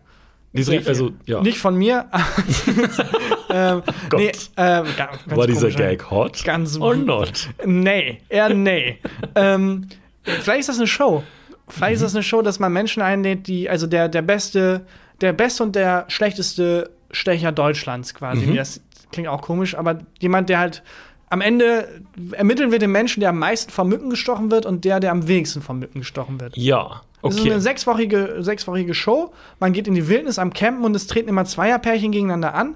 [0.54, 1.40] Die ist Sehr richtig- also, ja.
[1.40, 2.10] Nicht von mir.
[3.50, 4.20] ähm, Gott.
[4.20, 4.84] nee, ähm,
[5.26, 5.70] War dieser.
[5.70, 7.48] Gag hot Ganz- or not?
[7.64, 8.98] Nee, eher nee.
[9.34, 9.86] ähm,
[10.24, 11.22] vielleicht ist das eine Show.
[11.68, 14.84] Vielleicht ist das eine Show, dass man Menschen einlädt, die, also der, der beste,
[15.22, 18.46] der beste und der schlechteste Stecher Deutschlands quasi.
[18.46, 18.56] Mhm.
[18.56, 18.80] Das
[19.12, 20.82] klingt auch komisch, aber jemand, der halt
[21.28, 25.00] am Ende ermitteln wir den Menschen, der am meisten von Mücken gestochen wird und der,
[25.00, 26.56] der am wenigsten von Mücken gestochen wird.
[26.56, 27.52] Ja, Es ist okay.
[27.52, 29.32] eine sechswöchige, sechswöchige Show.
[29.58, 32.74] Man geht in die Wildnis am Campen und es treten immer Zweierpärchen gegeneinander an.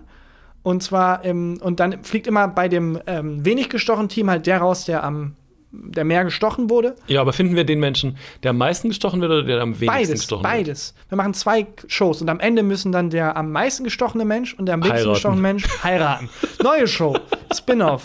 [0.63, 4.59] Und zwar, ähm, und dann fliegt immer bei dem ähm, wenig gestochenen Team halt der
[4.59, 5.37] raus, der am
[5.73, 6.95] der mehr gestochen wurde.
[7.09, 9.87] Ja, aber finden wir den Menschen, der am meisten gestochen wird oder der am wenigsten
[9.87, 10.53] Beides, gestochen wird?
[10.53, 10.95] beides.
[11.09, 14.67] Wir machen zwei Shows und am Ende müssen dann der am meisten gestochene Mensch und
[14.67, 15.15] der am wenigsten Heiraten.
[15.15, 16.31] gestochene Mensch heiraten.
[16.63, 17.17] Neue Show,
[17.55, 18.05] Spin-off.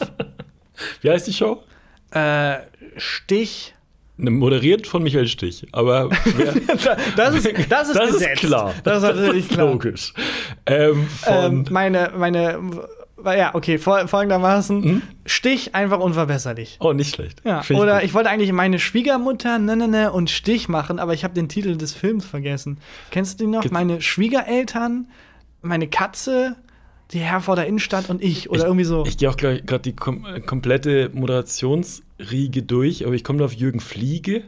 [1.01, 1.63] Wie heißt die Show?
[2.11, 2.55] Äh,
[2.97, 3.73] Stich.
[4.17, 6.09] Ne, Moderiert von Michael Stich, aber
[7.15, 8.73] Das ist, das ist, das ist klar.
[8.83, 9.67] Das ist natürlich klar.
[9.67, 10.13] logisch.
[10.65, 12.59] Ähm, von, Ähm, meine, meine,
[13.25, 16.77] ja, okay, fol folgendermaßen: Stich einfach unverbesserlich.
[16.79, 17.41] oh, nicht schlecht.
[17.45, 18.03] Ja, Find ich oder gut.
[18.05, 21.49] ich, wollte eigentlich meine Schwiegermutter ne, ne, ne und Stich machen, aber ich habe den
[21.49, 22.77] Titel des Films vergessen.
[23.11, 23.61] Kennst du den noch?
[23.61, 25.07] Gibt's- meine Schwiegereltern,
[25.61, 26.55] meine Katze,
[27.11, 29.05] die Herr vor der Innenstadt und ich oder irgendwie so.
[29.05, 33.79] Ich gehe auch gerade die kom äh, komplette Moderationsriege durch, aber ich komme auf Jürgen
[33.79, 34.43] Fliege.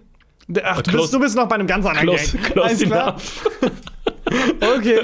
[0.64, 2.44] Ach, du Klaus- bist, du bist noch bei einem ganz anderen Klaus, Gang.
[2.90, 3.22] Klaus.
[4.78, 5.02] Okay.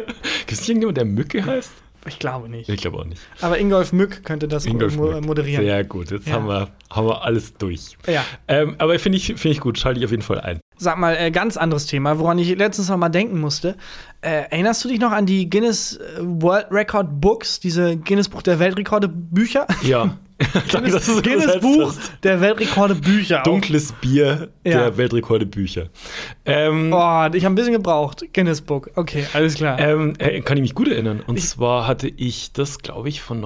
[0.48, 1.72] Gibt es irgendjemand, der Mücke heißt?
[2.08, 2.70] Ich glaube nicht.
[2.70, 3.22] Ich glaube auch nicht.
[3.42, 5.64] Aber Ingolf Mück könnte das Ingolf mo moderieren.
[5.66, 6.34] Sehr gut, jetzt Ja.
[6.36, 7.98] haben, wir, haben wir alles durch.
[8.08, 8.24] Ja.
[8.48, 10.60] Ähm, aber finde ich, find ich gut, schalte ich auf jeden Fall ein.
[10.78, 13.76] Sag mal, äh, ganz anderes Thema, woran ich letztens noch mal denken musste.
[14.22, 18.42] Äh, erinnerst du dich noch an die Guinness äh, World Record Books, diese Guinness Buch
[18.42, 19.68] der Weltrekorde Bücher?
[19.84, 20.18] Ja.
[20.72, 23.40] Du so Guinness Buch der Weltrekorde Bücher.
[23.42, 23.44] auch.
[23.44, 24.72] Dunkles Bier Ja.
[24.84, 25.90] der Weltrekorde Bücher.
[26.46, 28.24] Ähm, Oh, ich habe ein bisschen gebraucht.
[28.34, 28.90] Guinness Book.
[28.96, 29.78] Okay, alles klar.
[29.80, 31.22] ähm, äh, kann ich mich gut erinnern.
[31.28, 33.38] Und zwar hatte ich das, glaube ich, von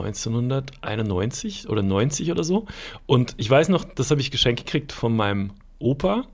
[0.81, 2.65] 1991 oder 90 oder so.
[3.05, 6.25] Und ich weiß noch, das habe ich geschenkt gekriegt von meinem Opa.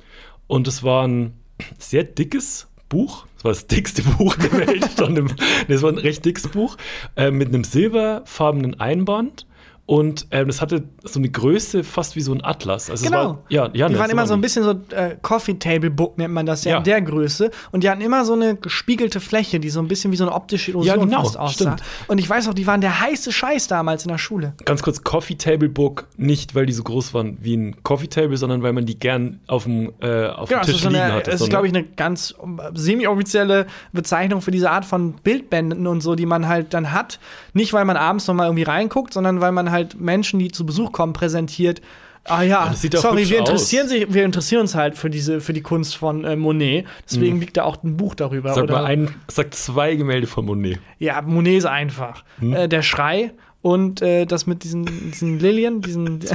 [0.47, 1.33] Und es war ein
[1.77, 3.25] sehr dickes Buch.
[3.35, 4.99] Das war das dickste Buch der Welt.
[4.99, 5.29] Im,
[5.67, 6.75] das war ein recht dickes Buch
[7.15, 9.45] äh, mit einem silberfarbenen Einband.
[9.89, 12.91] Und ähm, das hatte so eine Größe fast wie so ein Atlas.
[12.91, 13.17] Also Genau.
[13.17, 16.15] war, ja, ja, die das waren immer so ein bisschen so äh, Coffee Table Book
[16.19, 16.77] nennt man das ja, Ja.
[16.77, 20.11] in der Größe und die hatten immer so eine gespiegelte Fläche, die so ein bisschen
[20.11, 21.53] wie so eine optische Illusion Ja, genau, fast aussah.
[21.53, 21.81] stimmt.
[22.07, 24.53] Und ich weiß auch, die waren der heiße Scheiß damals in der Schule.
[24.63, 28.37] Ganz kurz, Coffee Table Book, nicht weil die so groß waren wie ein Coffee Table,
[28.37, 31.13] sondern weil man die gern auf dem, äh, auf Genau, dem Tisch so liegen eine,
[31.13, 31.31] hatte.
[31.31, 32.35] das so ist glaube ich, eine ganz
[32.75, 37.19] semi-offizielle Bezeichnung für diese Art von Bildbänden und so, die man halt dann hat.
[37.53, 40.65] Nicht, weil man abends noch mal irgendwie reinguckt, sondern weil man halt Menschen, die zu
[40.65, 41.81] Besuch kommen, präsentiert.
[42.25, 43.89] Ah ja, sorry, wir interessieren, aus.
[43.89, 46.85] sich, wir interessieren uns halt für, diese, für die Kunst von äh, Monet.
[47.09, 48.53] Deswegen liegt da auch ein Buch darüber.
[48.53, 50.79] Sag oder, mal ein, sag zwei Gemälde von Monet.
[50.99, 52.23] Ja, Monet ist einfach.
[52.39, 52.53] Hm?
[52.53, 56.19] Äh, der Schrei und äh, das mit diesen, diesen Lilien, diesen.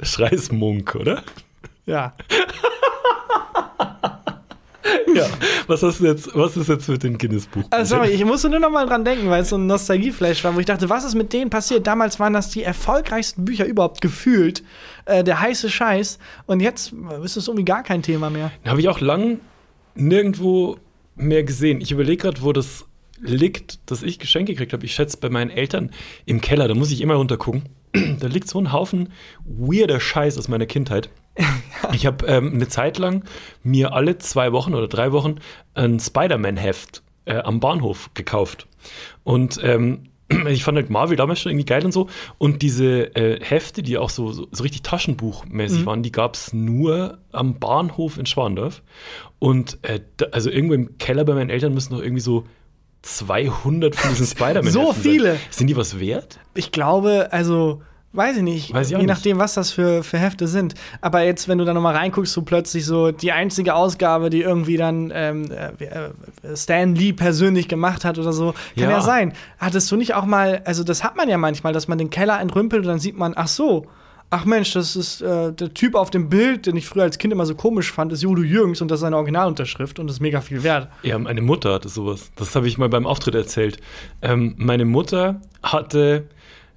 [0.00, 1.22] Der Schrei ist Munk, oder?
[1.86, 2.14] ja.
[5.14, 5.26] Ja.
[5.66, 7.64] Was hast du jetzt, was ist jetzt mit dem Guinness-Buch?
[7.70, 10.54] Also, sorry, ich musste nur noch mal dran denken, weil es so ein Nostalgieflash war,
[10.54, 11.86] wo ich dachte, was ist mit denen passiert?
[11.86, 14.62] Damals waren das die erfolgreichsten Bücher überhaupt gefühlt.
[15.06, 16.18] Äh, der heiße Scheiß.
[16.46, 18.50] Und jetzt ist es irgendwie gar kein Thema mehr.
[18.66, 19.40] Habe ich auch lang
[19.94, 20.76] nirgendwo
[21.16, 21.80] mehr gesehen.
[21.80, 22.86] Ich überlege gerade, wo das
[23.20, 24.84] liegt, dass ich Geschenke gekriegt habe.
[24.84, 25.90] Ich schätze bei meinen Eltern
[26.24, 27.64] im Keller, da muss ich immer runtergucken.
[28.20, 29.12] da liegt so ein Haufen
[29.44, 31.10] weirder Scheiß aus meiner Kindheit.
[31.92, 33.24] Ich habe ähm, eine Zeit lang
[33.62, 35.36] mir alle zwei Wochen oder drei Wochen
[35.74, 38.66] ein Spider-Man-Heft äh, am Bahnhof gekauft.
[39.24, 40.08] Und ähm,
[40.48, 42.08] ich fand halt Marvel damals schon irgendwie geil und so.
[42.38, 46.52] Und diese äh, Hefte, die auch so, so, so richtig Taschenbuchmäßig waren, die gab es
[46.52, 48.82] nur am Bahnhof in Schwandorf.
[49.38, 52.44] Und äh, da, also irgendwo im Keller bei meinen Eltern müssen noch irgendwie so
[53.02, 54.72] 200 von diesen Spider-Man.
[54.72, 55.32] So viele?
[55.32, 55.40] Sein.
[55.50, 56.40] Sind die was wert?
[56.54, 57.82] Ich glaube, also.
[58.12, 59.14] Weiß ich nicht, Weiß ich auch je nicht.
[59.14, 60.74] nachdem, was das für, für Hefte sind.
[61.02, 64.40] Aber jetzt, wenn du da noch mal reinguckst, so plötzlich so die einzige Ausgabe, die
[64.40, 68.90] irgendwie dann ähm, äh, äh, Stan Lee persönlich gemacht hat oder so, kann ja.
[68.90, 69.00] Ja.
[69.02, 69.34] sein.
[69.58, 72.40] Hattest du nicht auch mal, also das hat man ja manchmal, dass man den Keller
[72.40, 73.86] entrümpelt und dann sieht man, ach so,
[74.30, 77.32] ach Mensch, das ist äh, der Typ auf dem Bild, den ich früher als Kind
[77.32, 80.20] immer so komisch fand, ist Judo Jürgens und das ist seine Originalunterschrift und das ist
[80.20, 80.88] mega viel wert.
[81.02, 82.30] Ja, meine Mutter hatte sowas.
[82.36, 83.78] Das habe ich mal beim Auftritt erzählt.
[84.22, 86.26] Ähm, meine Mutter hatte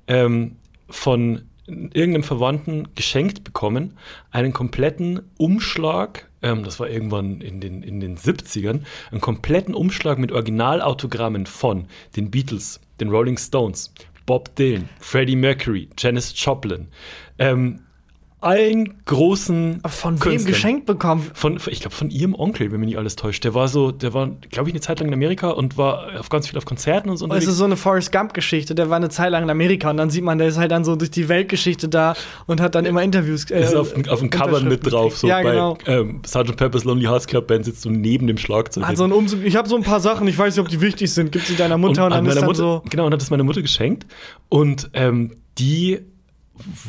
[0.08, 0.58] ähm,
[0.92, 3.98] von irgendeinem Verwandten geschenkt bekommen
[4.32, 10.18] einen kompletten Umschlag, ähm, das war irgendwann in den, in den 70ern, einen kompletten Umschlag
[10.20, 13.94] mit Originalautogrammen von den Beatles, den Rolling Stones,
[14.26, 16.88] Bob Dylan, Freddie Mercury, Janis Joplin,
[17.40, 17.82] ähm,
[18.42, 20.52] allen großen Von wem Künstlern.
[20.52, 21.30] geschenkt bekommen?
[21.34, 23.44] Von, ich glaube, von ihrem Onkel, wenn mich nicht alles täuscht.
[23.44, 26.30] Der war so, der war, glaube ich, eine Zeit lang in Amerika und war auf
[26.30, 27.26] ganz viel auf Konzerten und so.
[27.26, 27.48] Es unterwegs.
[27.48, 28.74] ist so eine Forrest Gump-Geschichte.
[28.76, 30.84] Der war eine Zeit lang in Amerika und dann sieht man, der ist halt dann
[30.84, 32.16] so durch die Weltgeschichte da
[32.48, 33.50] und hat dann immer Interviews.
[33.52, 35.18] Äh, ist auf, auf dem Cover mit drauf.
[35.18, 35.78] So ja, bei genau.
[35.86, 36.58] ähm, Sgt.
[36.58, 38.86] Pepper's Lonely Hearts Club Band sitzt du neben dem Schlagzeug.
[38.86, 39.44] Hat so ein Umzug.
[39.44, 41.32] Ich habe so ein paar Sachen, ich weiß nicht, ob die wichtig sind.
[41.32, 42.84] Gib sie deiner Mutter und, an dann ist dann Mutter, so.
[42.90, 44.08] Genau, und hat es meiner Mutter geschenkt.
[44.50, 46.00] Und ähm, die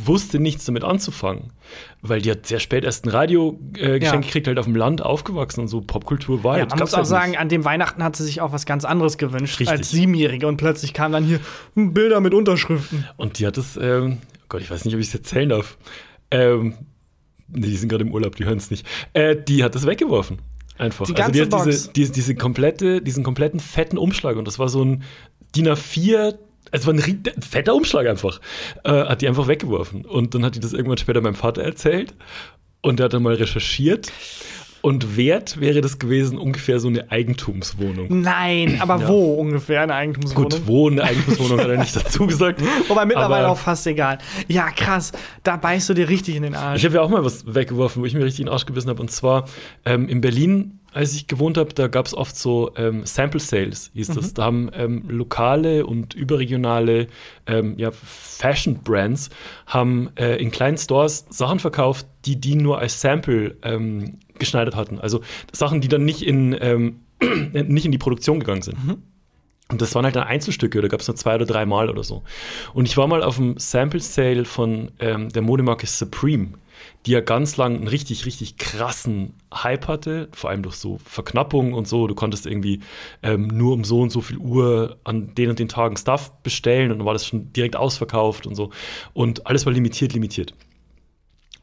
[0.05, 1.53] wusste nichts damit anzufangen.
[2.01, 4.17] Weil die hat sehr spät erst ein Radio-Geschenk äh, Ja.
[4.17, 6.59] gekriegt, halt auf dem Land aufgewachsen und so Popkultur war.
[6.59, 7.41] Ja, das man muss auch halt sagen, nicht.
[7.41, 9.69] an dem Weihnachten hat sie sich auch was ganz anderes gewünscht Richtig.
[9.69, 11.41] als Siebenjährige und plötzlich kamen dann hier
[11.75, 13.07] hm, Bilder mit Unterschriften.
[13.17, 15.79] Und die hat es, ähm, Gott, ich weiß nicht, ob ich es erzählen darf.
[16.31, 16.75] Ähm,
[17.49, 18.87] nee, die sind gerade im Urlaub, die hören es nicht.
[19.13, 20.39] Äh, die hat es weggeworfen.
[20.79, 21.07] Einfach.
[21.07, 24.59] Die also die ganze hat diese, diese, diese komplette, diesen kompletten fetten Umschlag und das
[24.59, 25.03] war so ein
[25.55, 26.35] DIN A4,
[26.71, 28.41] also war ein fetter Umschlag einfach.
[28.85, 30.05] Äh, hat die einfach weggeworfen.
[30.05, 32.15] Und dann hat die das irgendwann später meinem Vater erzählt.
[32.81, 34.11] Und er hat dann mal recherchiert.
[34.81, 38.21] Und wert wäre das gewesen ungefähr so eine Eigentumswohnung.
[38.21, 39.09] Nein, aber Ja.
[39.09, 40.51] wo ungefähr eine Eigentumswohnung?
[40.51, 42.61] Gut, wo eine Eigentumswohnung hat er nicht dazu gesagt.
[42.89, 44.19] Wobei mittlerweile Aber- auch fast egal.
[44.49, 45.13] Ja, krass.
[45.45, 46.81] Da beißt du dir richtig in den Arsch.
[46.81, 48.89] Ich habe ja auch mal was weggeworfen, wo ich mir richtig in den Arsch gebissen
[48.89, 49.01] habe.
[49.01, 49.45] Und zwar
[49.85, 53.91] ähm, in Berlin, als ich gewohnt habe, da gab es oft so ähm, Sample Sales,
[53.95, 54.35] hieß das.
[54.35, 57.07] Da haben ähm, lokale und überregionale
[57.47, 59.31] ähm, ja, Fashion-Brands
[59.67, 64.99] haben äh, in kleinen Stores Sachen verkauft, die die nur als Sample ähm, geschneidert hatten.
[64.99, 67.01] Also Sachen, die dann nicht in, ähm,
[67.53, 68.77] nicht in die Produktion gegangen sind.
[69.69, 72.05] Und das waren halt dann Einzelstücke, da gab es nur zwei oder drei Mal oder
[72.05, 72.23] so.
[72.75, 76.49] Und ich war mal auf dem Sample Sale von ähm, der Modemarke Supreme,
[77.07, 81.73] die ja ganz lang einen richtig, richtig krassen Hype hatte, vor allem durch so Verknappung
[81.73, 82.07] und so.
[82.07, 82.81] Du konntest irgendwie
[83.23, 86.93] ähm, nur um so und so viel Uhr an den und den Tagen Stuff bestellen
[86.93, 88.71] und dann war das schon direkt ausverkauft und so.
[89.13, 90.55] Und alles war limitiert, limitiert.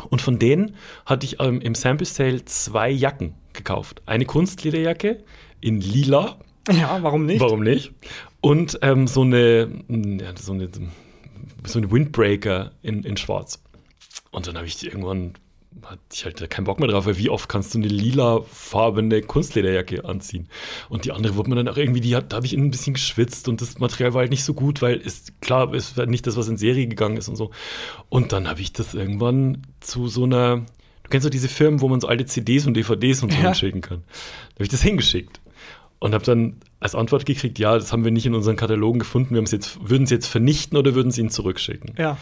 [0.10, 4.02] Und von denen hatte ich ähm, im Sample Sale zwei Jacken gekauft.
[4.06, 5.24] Eine Kunstlederjacke
[5.60, 6.38] in lila,
[6.72, 7.42] Ja, warum nicht?
[7.42, 7.92] Warum nicht?
[8.42, 9.70] Und ähm, so eine,
[10.36, 10.70] so eine,
[11.66, 13.62] so eine Windbreaker in, in Schwarz.
[14.32, 15.34] Und dann habe ich die irgendwann,
[15.84, 20.06] hatte ich halt keinen Bock mehr drauf, weil wie oft kannst du eine lilafarbene Kunstlederjacke
[20.06, 20.48] anziehen?
[20.90, 22.94] Und die andere wurde mir dann auch irgendwie, die hat, da habe ich ein bisschen
[22.94, 26.28] geschwitzt und das Material war halt nicht so gut, weil ist klar, es war nicht
[26.28, 27.52] das, was in Serie gegangen ist und so.
[28.10, 31.88] Und dann habe ich das irgendwann zu so einer, du kennst doch diese Firmen, wo
[31.88, 33.46] man so alte CDs und DVDs und so Ja.
[33.46, 34.04] hinschicken kann.
[34.08, 35.40] Da habe ich das hingeschickt.
[36.02, 39.36] Und habe dann als Antwort gekriegt, ja, das haben wir nicht in unseren Katalogen gefunden,
[39.36, 41.94] wir jetzt, würden es jetzt vernichten oder würden sie ihn zurückschicken.
[41.98, 42.18] Ja.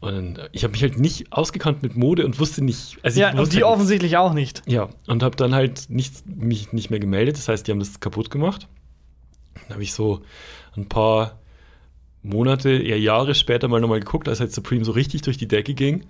[0.00, 3.52] Und ich habe mich halt nicht ausgekannt mit Mode und wusste nicht, also Ja, und
[3.52, 4.62] die halt offensichtlich auch nicht.
[4.66, 7.98] Ja, und habe dann halt nicht, mich nicht mehr gemeldet, das heißt, die haben das
[7.98, 8.68] kaputt gemacht.
[9.54, 10.22] Dann habe ich so
[10.76, 11.38] ein paar
[12.22, 15.74] Monate, eher Jahre später mal nochmal geguckt, als halt Supreme so richtig durch die Decke
[15.74, 16.04] ging.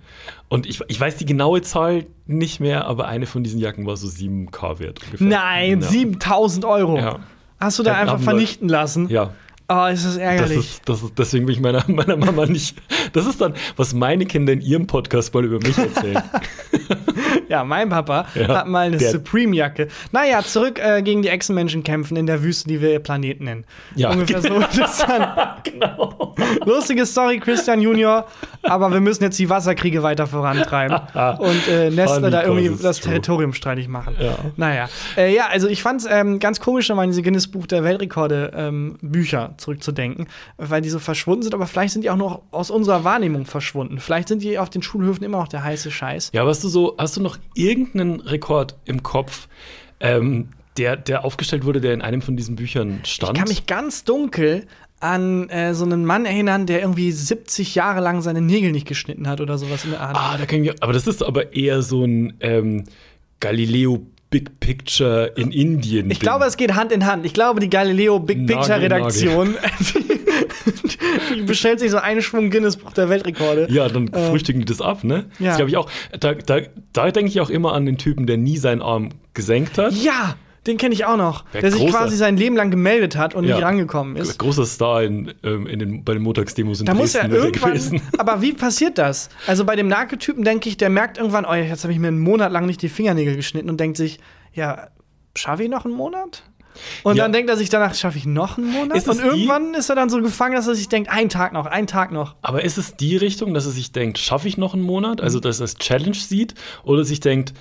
[0.49, 3.97] Und ich, ich weiß die genaue Zahl nicht mehr, aber eine von diesen Jacken war
[3.97, 5.27] so 7K wert ungefähr.
[5.27, 5.87] Nein, ja.
[5.87, 6.97] 7000 Euro.
[6.97, 7.19] Ja.
[7.59, 9.09] Hast du da einfach vernichten lassen?
[9.09, 9.33] Ja,
[9.71, 10.57] Oh, ist das Das ärgerlich.
[10.57, 12.75] ist, das ist, deswegen will ich meiner, meiner Mama nicht.
[13.13, 16.23] Das ist dann, was meine Kinder in ihrem Podcast mal über mich erzählen.
[17.49, 19.87] ja, mein Papa Ja, hat mal eine Supreme-Jacke.
[20.11, 23.65] Naja, zurück äh, gegen die Echsenmenschen kämpfen in der Wüste, die wir ihr Planeten nennen.
[23.95, 24.09] Ja.
[24.09, 24.59] Ungefähr so.
[24.59, 25.27] ist es dann.
[25.63, 26.35] genau.
[26.65, 28.25] Lustige Story, Christian Junior.
[28.63, 30.97] Aber wir müssen jetzt die Wasserkriege weiter vorantreiben
[31.37, 33.09] und äh, Nestle da irgendwie das true.
[33.11, 34.15] Territorium streitig machen.
[34.19, 34.35] Ja.
[34.57, 34.89] Naja.
[35.15, 37.83] Äh, ja, also ich fand es ähm, ganz komisch, nochmal an diese Guinness Buch der
[37.83, 41.53] Weltrekorde ähm, Bücher zurückzudenken, weil die so verschwunden sind.
[41.53, 43.99] Aber vielleicht sind die auch noch aus unserer Wahrnehmung verschwunden.
[43.99, 46.31] Vielleicht sind die auf den Schulhöfen immer noch der heiße Scheiß.
[46.33, 49.47] Ja, aber hast du so, hast du noch irgendeinen Rekord im Kopf,
[49.99, 53.37] ähm, der, der aufgestellt wurde, der in einem von diesen Büchern stand?
[53.37, 54.65] Ich kann mich ganz dunkel
[54.99, 59.27] an äh, so einen Mann erinnern, der irgendwie 70 Jahre lang seine Nägel nicht geschnitten
[59.27, 60.17] hat oder sowas in der Art.
[60.17, 62.83] ah, da kann ich aber das ist aber eher so ein ähm,
[63.39, 66.11] Galileo Big Picture in Indien.
[66.11, 67.25] Ich glaube, es geht Hand in Hand.
[67.25, 69.55] Ich glaube, die Galileo Big Picture Redaktion,
[71.35, 73.67] die, bestellt sich so einen Schwung Guinness Buch der Weltrekorde.
[73.71, 75.25] Ja, dann frühstücken die das ab, ne?
[75.39, 75.47] ja.
[75.47, 75.89] Das glaube ich auch.
[76.19, 76.59] Da, da,
[76.93, 79.93] da denke ich auch immer an den Typen, der nie seinen Arm gesenkt hat.
[79.93, 80.35] Ja,
[80.69, 81.43] den kenne ich auch noch.
[81.51, 83.55] Wer der sich großer- quasi sein Leben lang gemeldet hat und Ja.
[83.55, 84.39] nicht rangekommen ist.
[84.39, 87.71] Großer Star in, ähm, in den, bei den Montagsdemos in Da muss er Dresden irgendwann.
[87.73, 88.01] gewesen.
[88.17, 89.29] Aber wie passiert das?
[89.47, 92.19] Also bei dem Nageltypen denke ich, der merkt irgendwann, oh, jetzt habe ich mir einen
[92.19, 94.19] Monat lang nicht die Fingernägel geschnitten und denkt sich,
[94.53, 94.87] ja,
[95.35, 96.43] schaffe ich noch einen Monat?
[97.03, 97.23] Und Ja.
[97.23, 99.05] dann denkt er sich danach, schaffe ich noch einen Monat?
[99.07, 101.65] Und die- irgendwann ist er dann so gefangen, dass er sich denkt, ein Tag noch,
[101.65, 102.35] ein Tag noch.
[102.41, 105.19] Aber ist es die Richtung, dass er sich denkt, schaffe ich noch einen Monat?
[105.19, 106.53] Also, dass er es Challenge sieht?
[106.83, 107.53] Oder sich denkt,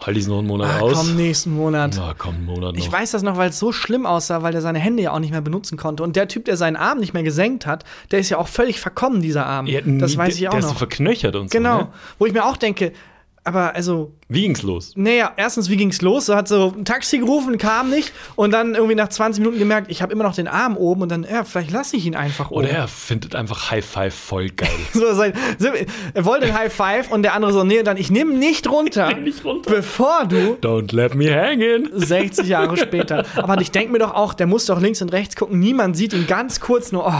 [0.00, 0.92] halte ich noch einen Monat Ah, aus?
[0.94, 1.94] komm, nächsten Monat.
[1.96, 2.78] Na, komm, einen Monat noch.
[2.84, 5.18] Ich weiß das noch, weil es so schlimm aussah, weil der seine Hände ja auch
[5.18, 6.02] nicht mehr benutzen konnte.
[6.02, 8.80] Und der Typ, der seinen Arm nicht mehr gesenkt hat, der ist ja auch völlig
[8.80, 9.66] verkommen, dieser Arm.
[9.66, 10.78] Ja, das weiß ich auch der ist so noch.
[10.78, 11.78] verknöchert und Genau.
[11.78, 11.84] so.
[11.84, 11.88] Ne?
[12.18, 12.92] Wo ich mir auch denke,
[13.44, 14.92] aber also, Wie ging's los?
[14.96, 16.28] naja, erstens, wie ging's los?
[16.30, 18.12] Er hat so ein Taxi gerufen, kam nicht.
[18.36, 21.02] Und dann irgendwie nach 20 Minuten gemerkt, ich habe immer noch den Arm oben.
[21.02, 22.60] Und dann, ja, vielleicht lasse ich ihn einfach oben.
[22.64, 24.70] Oder er findet einfach High Five voll geil.
[24.94, 25.68] So sein, so,
[26.14, 29.12] er wollte ein High Five und der andere so, nee, dann ich nehme nicht runter,
[29.18, 29.70] nicht runter.
[29.70, 31.90] bevor du Don't let me hang in.
[31.92, 33.24] 60 Jahre später.
[33.36, 35.58] Aber ich denke mir doch auch, der muss doch links und rechts gucken.
[35.58, 37.06] Niemand sieht ihn ganz kurz nur.
[37.06, 37.12] Oh,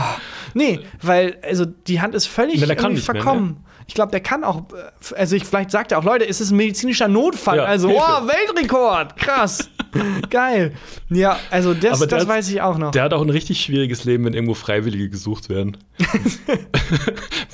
[0.55, 3.55] nee, weil also die Hand ist völlig Nee, nicht mehr, ne?
[3.87, 4.63] Ich glaube, der kann auch.
[4.73, 7.57] äh, Also ich vielleicht sagt er auch, Leute, es ist ein medizinischer Notfall.
[7.57, 8.03] Ja, also, Hilfe.
[8.03, 9.69] oh, Weltrekord, krass,
[10.29, 10.73] geil.
[11.09, 12.91] Ja, also das, das hat- weiß ich auch noch.
[12.91, 15.77] Der hat auch ein richtig schwieriges Leben, wenn irgendwo Freiwillige gesucht werden.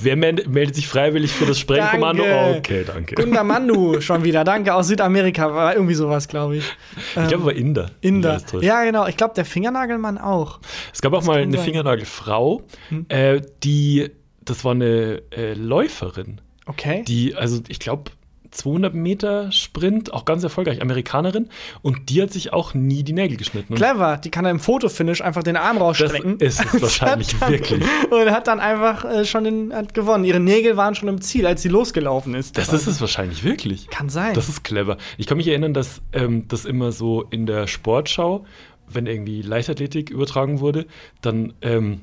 [0.00, 2.24] Wer meld- meldet sich freiwillig für das Sprengkommando?
[2.24, 2.58] Danke.
[2.58, 3.14] Okay, danke.
[3.14, 4.42] Gunda Mandu schon wieder.
[4.44, 5.52] Danke aus Südamerika.
[5.54, 6.64] War irgendwie sowas, glaube ich.
[7.16, 7.90] Ich glaube, war Inder.
[8.00, 8.30] Inder.
[8.30, 8.64] alles täuscht.
[8.64, 9.06] Ja, genau.
[9.06, 10.60] Ich glaube, der Fingernagelmann auch.
[10.92, 11.58] Es gab auch mal kann eine sein.
[11.60, 11.64] Hm.
[11.64, 12.62] Fingernagelfrau,
[13.08, 14.10] äh, die,
[14.44, 16.40] das war eine äh, Läuferin.
[16.66, 17.02] Okay.
[17.06, 18.12] die, also ich glaube,
[18.52, 21.48] 200 Meter Sprint, auch ganz erfolgreich, Amerikanerin.
[21.80, 23.74] Und die hat sich auch nie die Nägel geschnitten.
[23.74, 26.38] Clever, die kann dann im Fotofinish einfach den Arm das rausstrecken.
[26.38, 27.82] ist es wahrscheinlich dann- wirklich.
[28.10, 30.24] Und hat dann einfach äh, schon den, hat gewonnen.
[30.24, 32.56] Ihre Nägel waren schon im Ziel, als sie losgelaufen ist.
[32.58, 33.88] Das ist es wahrscheinlich wirklich.
[33.88, 34.34] Kann sein.
[34.34, 34.98] Das ist clever.
[35.16, 38.44] Ich kann mich erinnern, dass ähm, das immer so in der Sportschau,
[38.86, 40.86] wenn irgendwie Leichtathletik übertragen wurde,
[41.22, 42.00] dann ähm,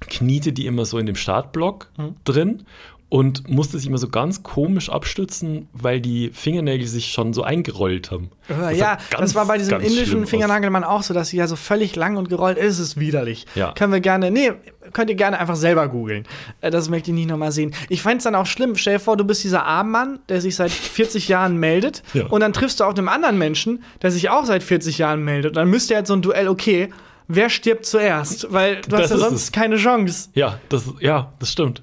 [0.00, 2.16] kniete die immer so in dem Startblock Mhm.
[2.24, 2.62] drin
[3.10, 8.10] und musste sich immer so ganz komisch abstützen, weil die Fingernägel sich schon so eingerollt
[8.10, 8.30] haben.
[8.48, 10.26] Äh, Das ja, sah das ganz, war bei diesem ganz indischen.
[10.26, 12.74] Fingernagelmann auch so, dass sie ja so völlig lang und gerollt ist.
[12.74, 13.46] Es ist widerlich.
[13.54, 13.72] Ja.
[13.72, 14.52] Können wir gerne, nee,
[14.92, 16.24] könnt ihr gerne einfach selber googeln.
[16.60, 17.72] Äh, Das möchte ich nicht nochmal sehen.
[17.88, 18.74] Ich fände es dann auch schlimm.
[18.74, 22.02] Stell dir vor, du bist dieser Armmann, der sich seit 40 Jahren meldet.
[22.14, 22.26] Ja.
[22.26, 25.50] Und dann triffst du auch einen anderen Menschen, der sich auch seit 40 Jahren meldet.
[25.50, 26.88] Und dann müsste jetzt so ein Duell, okay,
[27.28, 28.52] wer stirbt zuerst?
[28.52, 29.52] Weil du Das hast ja sonst es.
[29.52, 30.30] keine Chance.
[30.34, 31.82] Ja, das, ja, das stimmt.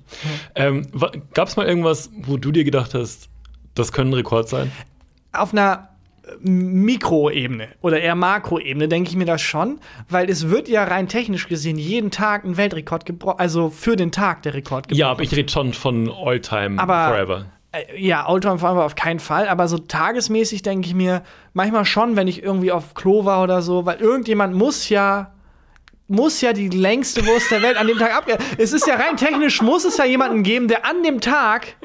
[0.56, 0.88] Ähm,
[1.34, 3.30] Gab es mal irgendwas, wo du dir gedacht hast,
[3.75, 4.71] das könnte ein Rekord sein?
[5.34, 5.88] auf einer
[6.25, 11.08] äh, Mikroebene oder eher Makroebene denke ich mir das schon, weil es wird ja rein
[11.08, 14.99] technisch gesehen jeden Tag ein Weltrekord gebrochen, also für den Tag der Rekord gebrochen.
[14.99, 17.45] Ja, aber ich rede schon von All-Time Forever.
[17.72, 22.16] Äh, ja, Oldtime Forever auf keinen Fall, aber so tagesmäßig denke ich mir manchmal schon,
[22.16, 25.32] wenn ich irgendwie auf Klo war oder so, weil irgendjemand muss ja
[26.08, 28.38] muss ja die längste Wurst der Welt an dem Tag abgehen.
[28.58, 31.78] Es ist ja rein technisch, muss es ja jemanden geben, der an dem Tag,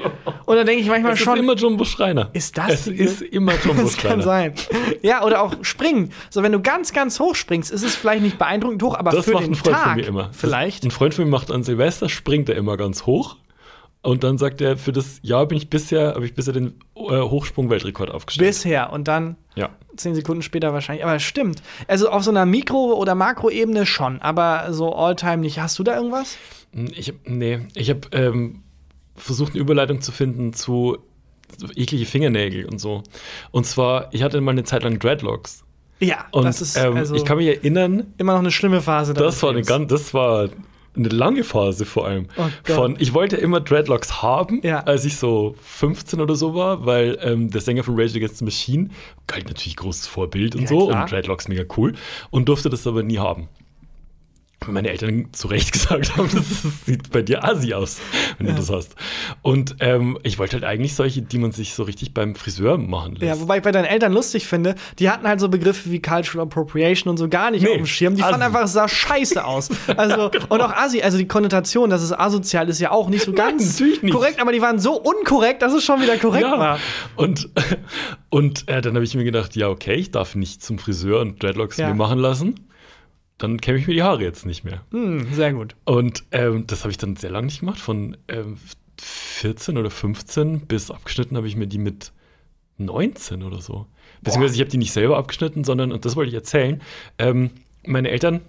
[0.47, 2.31] und da denke ich manchmal Es schon, ist immer Jumbo Schreiner.
[2.33, 4.23] Ist das Es ist immer Jumbo Das kann Schreiner.
[4.25, 4.55] sein.
[5.03, 6.11] Ja, oder auch springen.
[6.29, 9.27] So, wenn du ganz, ganz hoch springst, ist es vielleicht nicht beeindruckend hoch, aber Das
[9.27, 10.31] für macht den ein Freund Tag von mir immer.
[10.33, 10.83] vielleicht.
[10.83, 13.37] Ein Freund von mir macht an Silvester, springt er immer ganz hoch.
[14.07, 17.01] Und dann sagt er, für das Jahr bin ich bisher, habe ich bisher den äh,
[17.01, 18.49] Hochsprung-Weltrekord aufgestellt.
[18.49, 19.71] Bisher und dann ja.
[19.97, 21.05] zehn Sekunden später wahrscheinlich.
[21.05, 21.61] Aber es stimmt.
[21.89, 25.59] Also auf so einer Mikro- oder Makroebene schon, aber so Alltime nicht.
[25.59, 26.39] Hast du da irgendwas?
[26.93, 28.63] Ich hab, nee, ich habe ähm,
[29.17, 30.99] versucht, eine Überleitung zu finden zu
[31.75, 33.03] eklige Fingernägel und so.
[33.51, 35.65] Und zwar, ich hatte mal eine Zeit lang Dreadlocks.
[35.99, 39.15] Ja, Und das ist ähm, also ich kann mich erinnern, immer noch eine schlimme Phase.
[39.15, 40.51] das war eine ganz, das war
[40.97, 42.27] eine lange Phase vor allem.
[42.37, 42.73] Oh.
[42.73, 44.81] Von, ich wollte immer Dreadlocks haben, Ja.
[44.85, 48.45] als ich so 15 oder so war, weil ähm, der Sänger von Rage Against the
[48.45, 48.91] Machine
[49.27, 51.03] galt natürlich großes Vorbild und Ja, so klar.
[51.03, 51.95] und Dreadlocks mega cool
[52.31, 53.49] und durfte das aber nie haben.
[54.73, 56.45] Meine Eltern zu Recht gesagt haben, das
[56.87, 57.99] sieht bei dir assi aus,
[58.39, 58.53] wenn Ja.
[58.55, 58.95] du das hast.
[59.43, 63.13] Und ähm, ich wollte halt eigentlich solche, die man sich so richtig beim Friseur machen
[63.17, 63.23] lässt.
[63.23, 66.47] Ja, wobei ich bei deinen Eltern lustig finde, die hatten halt so Begriffe wie Cultural
[66.47, 68.15] Appropriation und so gar nicht Nee, auf dem Schirm.
[68.17, 69.69] Die fanden einfach, es sah scheiße aus.
[69.97, 73.33] Also, und auch Assi, also die Konnotation, dass es asozial ist, ja auch nicht so
[73.33, 74.03] ganz nicht.
[74.11, 76.79] korrekt, aber die waren so unkorrekt, dass es schon wieder korrekt war.
[77.17, 77.49] Und,
[78.31, 81.43] und äh, dann habe ich mir gedacht, ja, okay, ich darf nicht zum Friseur und
[81.43, 81.89] Dreadlocks Ja.
[81.89, 82.66] mir machen lassen.
[83.39, 84.83] Dann kämme ich mir die Haare jetzt nicht mehr.
[84.91, 85.77] Hm, sehr gut.
[85.85, 87.79] Und ähm, das habe ich dann sehr lange nicht gemacht.
[87.79, 88.57] Von ähm,
[88.99, 92.13] 14 oder 15 bis abgeschnitten habe ich mir die mit
[92.79, 93.87] 19 oder so.
[94.23, 96.83] Beziehungsweise ich habe die nicht selber abgeschnitten, sondern, und das wollte ich erzählen,
[97.19, 97.51] ähm,
[97.85, 98.41] meine Eltern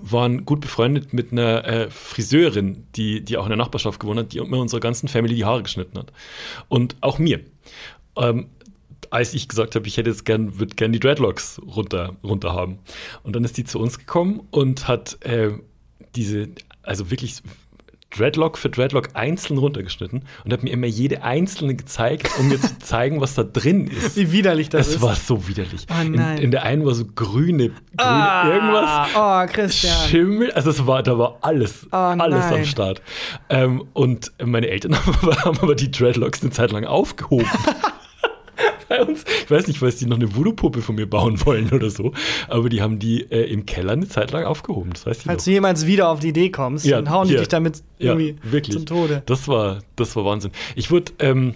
[0.00, 4.32] waren gut befreundet mit einer äh, Friseurin, die, die auch in der Nachbarschaft gewohnt hat,
[4.32, 6.12] die immer unserer ganzen Family die Haare geschnitten hat.
[6.68, 7.40] Und auch mir.
[8.16, 8.48] Ähm,
[9.12, 12.78] als ich gesagt habe, ich hätte jetzt gern, würde gern die Dreadlocks runter, runter haben.
[13.22, 15.50] Und dann ist die zu uns gekommen und hat äh,
[16.14, 16.48] diese,
[16.82, 17.42] also wirklich
[18.14, 22.78] Dreadlock für Dreadlock einzeln runtergeschnitten und hat mir immer jede einzelne gezeigt, um mir zu
[22.82, 24.16] zeigen, was da drin ist.
[24.16, 25.02] Wie widerlich das Es ist.
[25.02, 25.86] war so widerlich.
[25.90, 26.00] Oh.
[26.02, 29.08] In, in der einen war so grüne, grüne ah, irgendwas.
[29.14, 30.08] Oh, Christian.
[30.08, 32.64] Schimmel, also es war, da war alles, Oh, alles am nein.
[32.66, 33.02] Start.
[33.48, 34.94] Ähm, und meine Eltern
[35.44, 37.46] haben aber die Dreadlocks eine Zeit lang aufgehoben.
[38.92, 41.88] Bei uns, ich weiß nicht, weil sie noch eine Voodoo-Puppe von mir bauen wollen oder
[41.88, 42.12] so,
[42.48, 44.90] aber die haben die äh, im Keller eine Zeit lang aufgehoben.
[44.92, 45.44] Das weiß ich Falls noch.
[45.46, 47.38] du jemals wieder auf die Idee kommst, Ja, dann hauen die hier.
[47.38, 48.76] dich damit Ja, irgendwie wirklich.
[48.76, 49.22] zum Tode.
[49.26, 50.50] Das war, das war Wahnsinn.
[50.76, 51.54] Ich wurde ähm,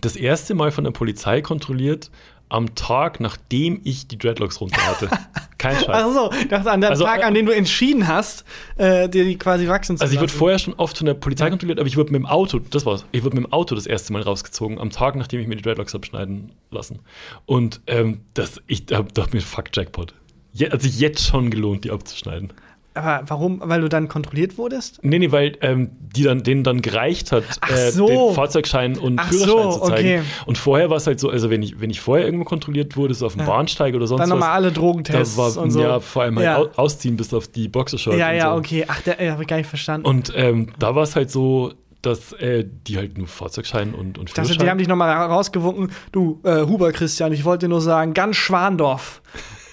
[0.00, 2.10] das erste Mal von der Polizei kontrolliert
[2.48, 5.08] am Tag, nachdem ich die Dreadlocks runter hatte.
[5.58, 5.88] Kein Scheiß.
[5.88, 8.44] Ach so, dachte an den Also, Tag, äh, an dem du entschieden hast,
[8.76, 10.38] äh, dir die quasi wachsen zu Also ich wurde lassen.
[10.38, 13.04] vorher schon oft von der Polizei kontrolliert, aber ich wurde mit dem Auto, das war's,
[13.12, 15.62] ich wurde mit dem Auto das erste Mal rausgezogen, am Tag, nachdem ich mir die
[15.62, 17.00] Dreadlocks habe schneiden lassen.
[17.46, 20.14] Und ähm, das, ich hab- dachte mir, fuck Jackpot.
[20.52, 22.52] Je, hat sich jetzt schon gelohnt, die abzuschneiden.
[22.96, 23.60] Aber warum?
[23.64, 24.98] Weil du dann kontrolliert wurdest?
[25.02, 28.06] Nee, nee, weil ähm, die dann, denen dann gereicht hat, äh, so.
[28.08, 30.08] den Fahrzeugschein und Ach Führerschein so, zu zeigen.
[30.20, 30.22] okay.
[30.46, 33.14] Und vorher war es halt so, also wenn ich, wenn ich vorher irgendwo kontrolliert wurde,
[33.14, 33.46] so auf dem Ja.
[33.46, 35.80] Bahnsteig oder sonst Dann was, nochmal alle da Drogentests war und so.
[35.80, 36.56] ja vor allem halt Ja.
[36.58, 38.56] au- ausziehen bis auf die Boxershort ja, ja, so.
[38.58, 38.84] okay.
[38.88, 40.06] Ach, der habe ich gar nicht verstanden.
[40.06, 41.72] Und ähm, da war es halt so,
[42.02, 44.58] dass äh, die halt nur Fahrzeugschein und, und ich dachte, Führerschein.
[44.66, 45.90] die haben dich nochmal rausgewunken.
[46.12, 49.22] Du, äh, Huber Christian, ich wollte dir nur sagen, ganz Schwandorf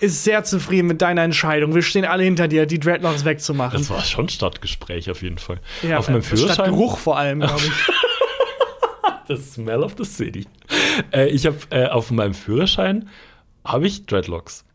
[0.04, 1.74] ist sehr zufrieden mit deiner Entscheidung.
[1.74, 3.80] Wir stehen alle hinter dir, die Dreadlocks wegzumachen.
[3.80, 5.60] das war schon Stadtgespräch auf jeden Fall.
[5.82, 6.54] ja, auf meinem äh, Führerschein.
[6.54, 7.72] Statt Geruch vor allem, glaube ich.
[9.28, 10.46] the smell of the city.
[11.14, 13.08] Äh, ich habe äh, auf meinem Führerschein
[13.66, 14.66] habe ich Dreadlocks.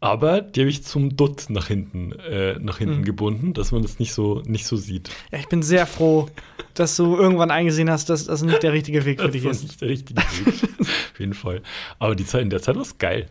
[0.00, 3.04] Aber die habe ich zum Dutt nach hinten, äh, nach hinten Mhm.
[3.04, 5.08] gebunden, dass man das nicht so, nicht so sieht.
[5.32, 6.28] Ja, ich bin sehr froh,
[6.74, 9.50] dass du irgendwann eingesehen hast, dass das nicht der richtige Weg für Das dich war
[9.52, 9.62] ist.
[9.62, 10.54] nicht der richtige Weg.
[10.80, 11.62] Auf jeden Fall.
[11.98, 13.28] Aber die Zeit, in der Zeit war es geil.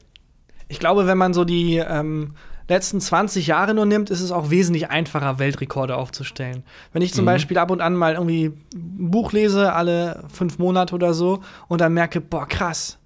[0.67, 2.33] Ich glaube, wenn man so die ähm,
[2.69, 6.63] letzten 20 Jahre nur nimmt, ist es auch wesentlich einfacher, Weltrekorde aufzustellen.
[6.93, 7.27] Wenn ich zum Mhm.
[7.27, 11.81] Beispiel ab und an mal irgendwie ein Buch lese, alle fünf Monate oder so, und
[11.81, 12.97] dann merke, boah, krass,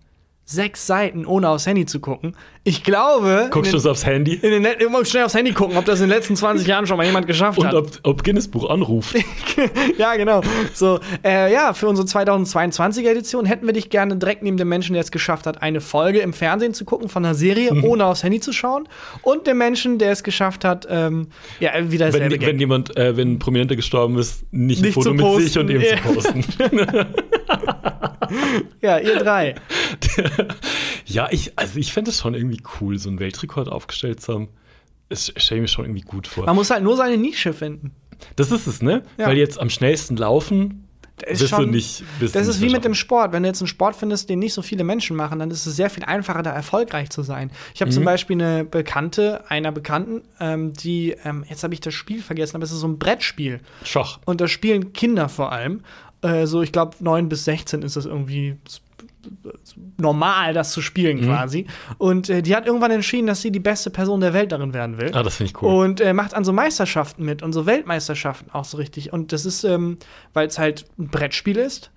[0.49, 2.33] sechs Seiten, ohne aufs Handy zu gucken.
[2.63, 4.33] Ich glaube, Guckst du so aufs Handy?
[4.35, 6.95] in den, immer schnell aufs Handy gucken, ob das in den letzten 20 Jahren schon
[6.95, 7.73] mal jemand geschafft Und hat.
[7.75, 9.13] ob, ob Guinness Buch anruft.
[9.97, 10.41] ja, genau.
[10.73, 14.93] So, äh, ja, für unsere 2022er Edition hätten wir dich gerne direkt neben dem Menschen,
[14.93, 17.83] der es geschafft hat, eine Folge im Fernsehen zu gucken von einer Serie, Mhm.
[17.83, 18.87] ohne aufs Handy zu schauen.
[19.23, 21.27] Und dem Menschen, der es geschafft hat, ähm,
[21.59, 25.13] ja, wieder wenn, wenn jemand, äh, wenn ein Prominenter gestorben ist, nicht, Nicht ein Foto
[25.13, 25.97] mit sich und ihm Ja.
[25.97, 26.45] zu posten.
[28.81, 29.55] Ja, ihr drei.
[31.05, 34.47] ja, ich, also ich fände es schon irgendwie cool, so einen Weltrekord aufgestellt zu haben.
[35.09, 36.45] Das stelle ich mir schon irgendwie gut vor.
[36.45, 37.91] Man muss halt nur seine Nische finden.
[38.35, 39.03] Das ist es, ne?
[39.17, 39.27] Ja.
[39.27, 40.83] Weil jetzt am schnellsten laufen,
[41.25, 42.03] ist wirst du schon- nicht.
[42.19, 43.31] Du Das ist wie mit dem Sport.
[43.31, 45.75] Wenn du jetzt einen Sport findest, den nicht so viele Menschen machen, dann ist es
[45.75, 47.51] sehr viel einfacher, da erfolgreich zu sein.
[47.73, 48.05] Ich habe zum Mhm.
[48.05, 52.65] Beispiel eine Bekannte, einer Bekannten, ähm, die, ähm, jetzt habe ich das Spiel vergessen, aber
[52.65, 53.61] es ist so ein Brettspiel.
[53.83, 54.19] Schach.
[54.25, 55.81] Und da spielen Kinder vor allem.
[56.27, 58.57] Äh, so, ich glaube, 9 bis 16 ist das irgendwie
[59.97, 61.25] normal, das zu spielen Mhm.
[61.25, 61.67] quasi.
[61.97, 64.97] Und äh, die hat irgendwann entschieden, dass sie die beste Person der Welt darin werden
[64.99, 65.11] will.
[65.13, 65.83] Ah, das finde ich cool.
[65.83, 69.11] Und äh, macht an so Meisterschaften mit und so Weltmeisterschaften auch so richtig.
[69.13, 69.97] Und das ist, ähm,
[70.33, 71.91] weil es halt ein Brettspiel ist,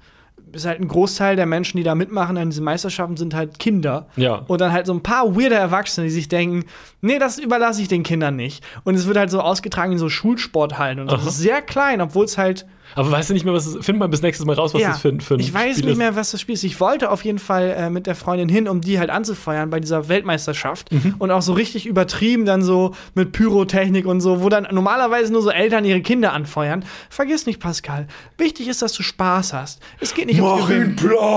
[0.52, 4.08] ist halt ein Großteil der Menschen, die da mitmachen an diesen Meisterschaften, sind halt Kinder.
[4.16, 4.36] Ja.
[4.48, 6.64] Und dann halt so ein paar weirde Erwachsene, die sich denken,
[7.02, 8.64] nee, das überlasse ich den Kindern nicht.
[8.82, 11.16] Und es wird halt so ausgetragen in so Schulsporthallen und so.
[11.16, 13.98] Das ist sehr klein, obwohl es halt Aber weißt du nicht mehr, was es Find
[13.98, 15.84] mal bis nächstes Mal raus, was ja, das für, ein- für ein ich weiß Spiel
[15.86, 15.98] nicht ist.
[15.98, 16.64] mehr, was das Spiel ist.
[16.64, 19.80] Ich wollte auf jeden Fall äh, mit der Freundin hin, um die halt anzufeuern bei
[19.80, 20.90] dieser Weltmeisterschaft.
[20.92, 21.14] Mhm.
[21.18, 25.42] Und auch so richtig übertrieben dann so mit Pyrotechnik und so, wo dann normalerweise nur
[25.42, 26.84] so Eltern ihre Kinder anfeuern.
[27.08, 28.06] Vergiss nicht, Pascal,
[28.38, 29.80] wichtig ist, dass du Spaß hast.
[30.00, 30.96] Es geht nicht ums Gewinnen.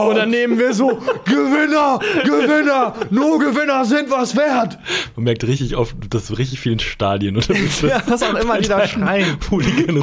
[0.10, 0.88] Und dann nehmen wir so
[1.26, 4.78] Gewinner, Gewinner, nur Gewinner sind was wert.
[5.16, 8.68] Man merkt richtig oft, dass so richtig vielen Stadien unterwegs Ja, was auch immer die
[8.68, 9.38] da schreien.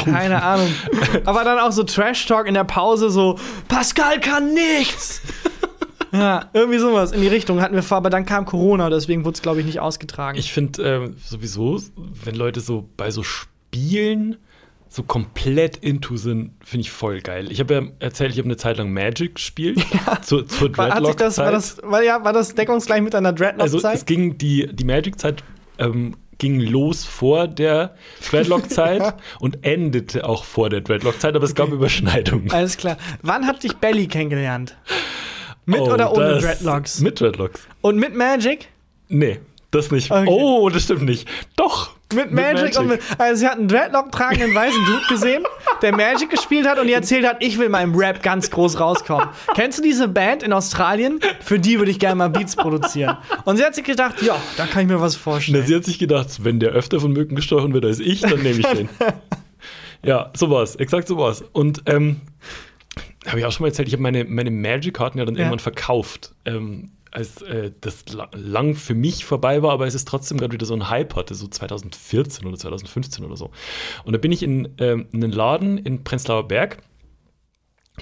[0.05, 0.69] Keine Ahnung.
[1.25, 3.39] Aber dann auch so Trash-Talk in der Pause, so,
[3.69, 5.23] Pascal kann nichts.
[6.13, 9.35] ja, irgendwie sowas in die Richtung hatten wir vor, aber dann kam Corona, deswegen wurde
[9.37, 10.39] es, glaube ich, nicht ausgetragen.
[10.39, 14.37] Ich finde ähm, sowieso, wenn Leute so bei so Spielen
[14.93, 17.53] so komplett into sind, finde ich voll geil.
[17.53, 19.81] Ich habe ja erzählt, ich habe eine Zeit lang Magic gespielt.
[20.23, 21.85] Zur, zur war, hat sich das, war, Dreadlock-Zeit.
[21.85, 23.95] das, war, ja, war das deckungsgleich mit deiner Also Dreadlock-Zeit?
[23.95, 25.45] es ging die, die Magic-Zeit
[25.79, 27.95] ähm, ging los vor der
[28.29, 32.51] Dreadlock-Zeit und endete auch vor der Dreadlock-Zeit, aber es gab Überschneidungen.
[32.51, 32.97] Alles klar.
[33.23, 34.77] Wann hat dich Belly kennengelernt?
[35.67, 37.01] Mit Oh, oder ohne Dreadlocks?
[37.01, 37.69] Mit Dreadlocks.
[37.83, 38.69] Und mit Magic?
[39.09, 39.39] Nee,
[39.71, 40.11] das nicht.
[40.11, 40.27] Okay.
[40.29, 41.29] Oh, das stimmt nicht.
[41.57, 41.91] Doch.
[42.13, 45.45] Mit Magic, und mit, also sie hat einen Dreadlock tragenden weißen Dude gesehen,
[45.81, 48.81] der Magic gespielt hat und ihr erzählt hat, ich will mal im Rap ganz groß
[48.81, 49.29] rauskommen.
[49.55, 51.21] Kennst du diese Band in Australien?
[51.41, 53.17] Für die würde ich gerne mal Beats produzieren.
[53.45, 55.65] Und sie hat sich gedacht, ja, da kann ich mir was Na, vorstellen.
[55.65, 58.59] sie hat sich gedacht, wenn der öfter von Mücken gestochen wird als ich, dann nehme
[58.59, 58.89] ich den.
[60.05, 60.75] ja, so war's.
[60.75, 61.45] Exakt so war's.
[61.53, 62.21] Und ähm,
[63.29, 65.43] habe ich auch schon mal erzählt, ich habe meine, meine Magic-Karten ja dann Ja.
[65.43, 66.33] irgendwann verkauft.
[66.45, 70.53] Ähm, als äh, das la lang für mich vorbei war, aber es ist trotzdem gerade
[70.53, 73.51] wieder so ein Hype hatte, so 2014 oder 2015 oder so.
[74.05, 76.79] Und da bin ich in, ähm, in einen Laden in Prenzlauer Berg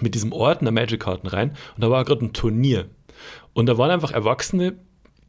[0.00, 2.88] mit diesem Ordner Magic-Karten rein und da war gerade ein Turnier.
[3.52, 4.78] Und da waren einfach erwachsene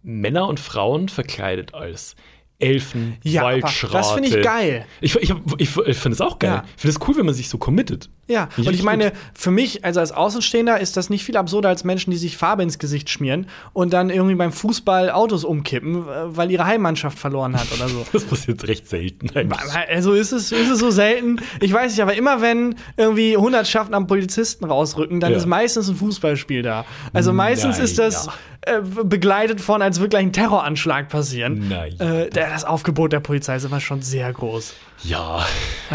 [0.03, 2.15] Männer und Frauen verkleidet als
[2.59, 3.93] Elfen, Ja, Waldschrate.
[3.93, 4.85] das finde ich geil.
[5.01, 6.49] Ich, ich, ich, ich finde es auch geil.
[6.51, 6.63] Ja.
[6.75, 8.09] Ich finde es cool, wenn man sich so committet.
[8.29, 11.83] Ja, und ich meine, für mich, also als Außenstehender, ist das nicht viel absurder als
[11.83, 16.37] Menschen, die sich Farbe ins Gesicht schmieren und dann irgendwie beim Fußball Autos umkippen, äh,
[16.37, 18.05] weil ihre Heimmannschaft verloren hat oder so.
[18.13, 19.59] Das passiert recht selten eigentlich.
[19.89, 21.41] Also ist es, ist es so selten.
[21.59, 25.37] Ich weiß nicht, aber immer wenn irgendwie Hundertschaften am Polizisten rausrücken, dann Ja.
[25.37, 26.85] ist meistens ein Fußballspiel da.
[27.13, 28.27] Also meistens Nein, ist das
[28.61, 31.67] äh, begleitet von, als würde gleich ein Terroranschlag passieren.
[31.69, 31.99] Nein.
[31.99, 34.75] Äh, das Aufgebot der Polizei ist immer schon sehr groß.
[35.03, 35.45] Ja.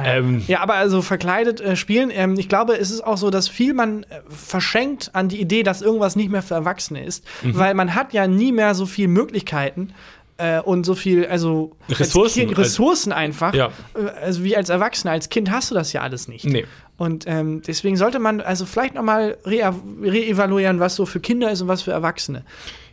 [0.02, 3.48] Ähm, Ja, aber also verkleidet äh, spielen, ähm, ich glaube, es ist auch so, dass
[3.48, 7.58] viel man äh, verschenkt an die Idee, dass irgendwas nicht mehr für Erwachsene ist, Mhm.
[7.58, 9.92] weil man hat ja nie mehr so viel Möglichkeiten
[10.36, 13.54] äh, und so viel, also als Ressourcen, kind, Ressourcen einfach.
[13.54, 13.68] Ja.
[13.94, 16.44] Äh, Also wie als Erwachsener, als Kind hast du das ja alles nicht.
[16.44, 16.64] Nee.
[16.96, 21.50] Und ähm, deswegen sollte man also vielleicht noch mal re reevaluieren, was so für Kinder
[21.50, 22.44] ist und was für Erwachsene.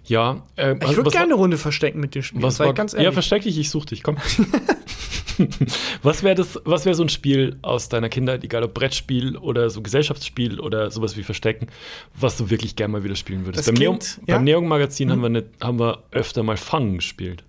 [0.06, 0.44] Ja.
[0.56, 2.44] Äh, Ich würde gerne eine Runde verstecken mit dir spielen.
[2.44, 3.14] Was war, ich ganz ja, ehrlich.
[3.14, 4.18] versteck dich, ich such dich, komm.
[6.04, 9.70] Was wäre das, was wäre so ein Spiel aus deiner Kindheit, egal ob Brettspiel oder
[9.70, 11.68] so Gesellschaftsspiel oder sowas wie Verstecken,
[12.14, 13.60] was du wirklich gerne mal wieder spielen würdest?
[13.68, 14.36] Das beim Neon, klingt- ja.
[14.36, 17.44] beim Neon Magazin haben, wir ne, haben wir öfter mal Fangen gespielt.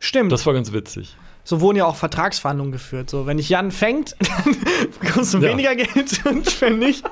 [0.00, 0.32] Stimmt.
[0.32, 1.16] Das war ganz witzig.
[1.48, 3.08] So wurden ja auch Vertragsverhandlungen geführt.
[3.08, 4.54] So, wenn ich Jan fängt, dann
[5.00, 5.48] bekommst du Ja.
[5.48, 7.02] weniger Geld und wenn nicht,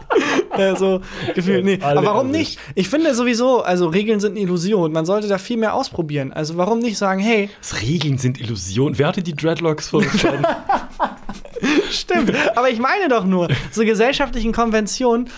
[0.59, 1.01] äh, so
[1.35, 1.79] gefühlt, nee.
[1.81, 2.59] Alle Aber warum nicht?
[2.75, 4.93] Ich finde sowieso, also Regeln sind eine Illusion.
[4.93, 6.35] Man sollte da viel mehr ausprobieren.
[6.35, 8.99] Also warum nicht sagen, hey, Das Regeln sind Illusionen.
[8.99, 10.45] Wer hatte die Dreadlocks vorgeschlagen?
[11.91, 15.29] Stimmt, aber ich meine doch nur, so gesellschaftlichen Konventionen,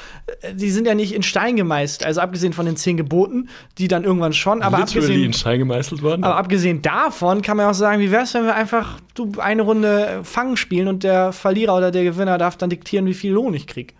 [0.43, 2.05] äh, die sind ja nicht in Stein gemeißelt.
[2.05, 3.49] Also abgesehen von den zehn Geboten,
[3.79, 6.25] die dann irgendwann schon, aber Literally abgesehen, in Stein gemeißelt worden?
[6.25, 10.21] aber abgesehen davon kann man auch sagen, wie wär's, wenn wir einfach du eine Runde
[10.25, 13.67] Fangen spielen und der Verlierer oder der Gewinner darf dann diktieren, wie viel Lohn ich
[13.67, 13.95] krieg.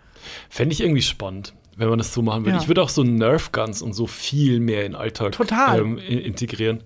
[0.49, 2.57] Fände ich irgendwie spannend, wenn man das so machen würde.
[2.57, 2.61] Ja.
[2.61, 5.79] Ich würde auch so Nerf Guns und so viel mehr in den Alltag Total.
[5.79, 6.83] ähm, in- integrieren.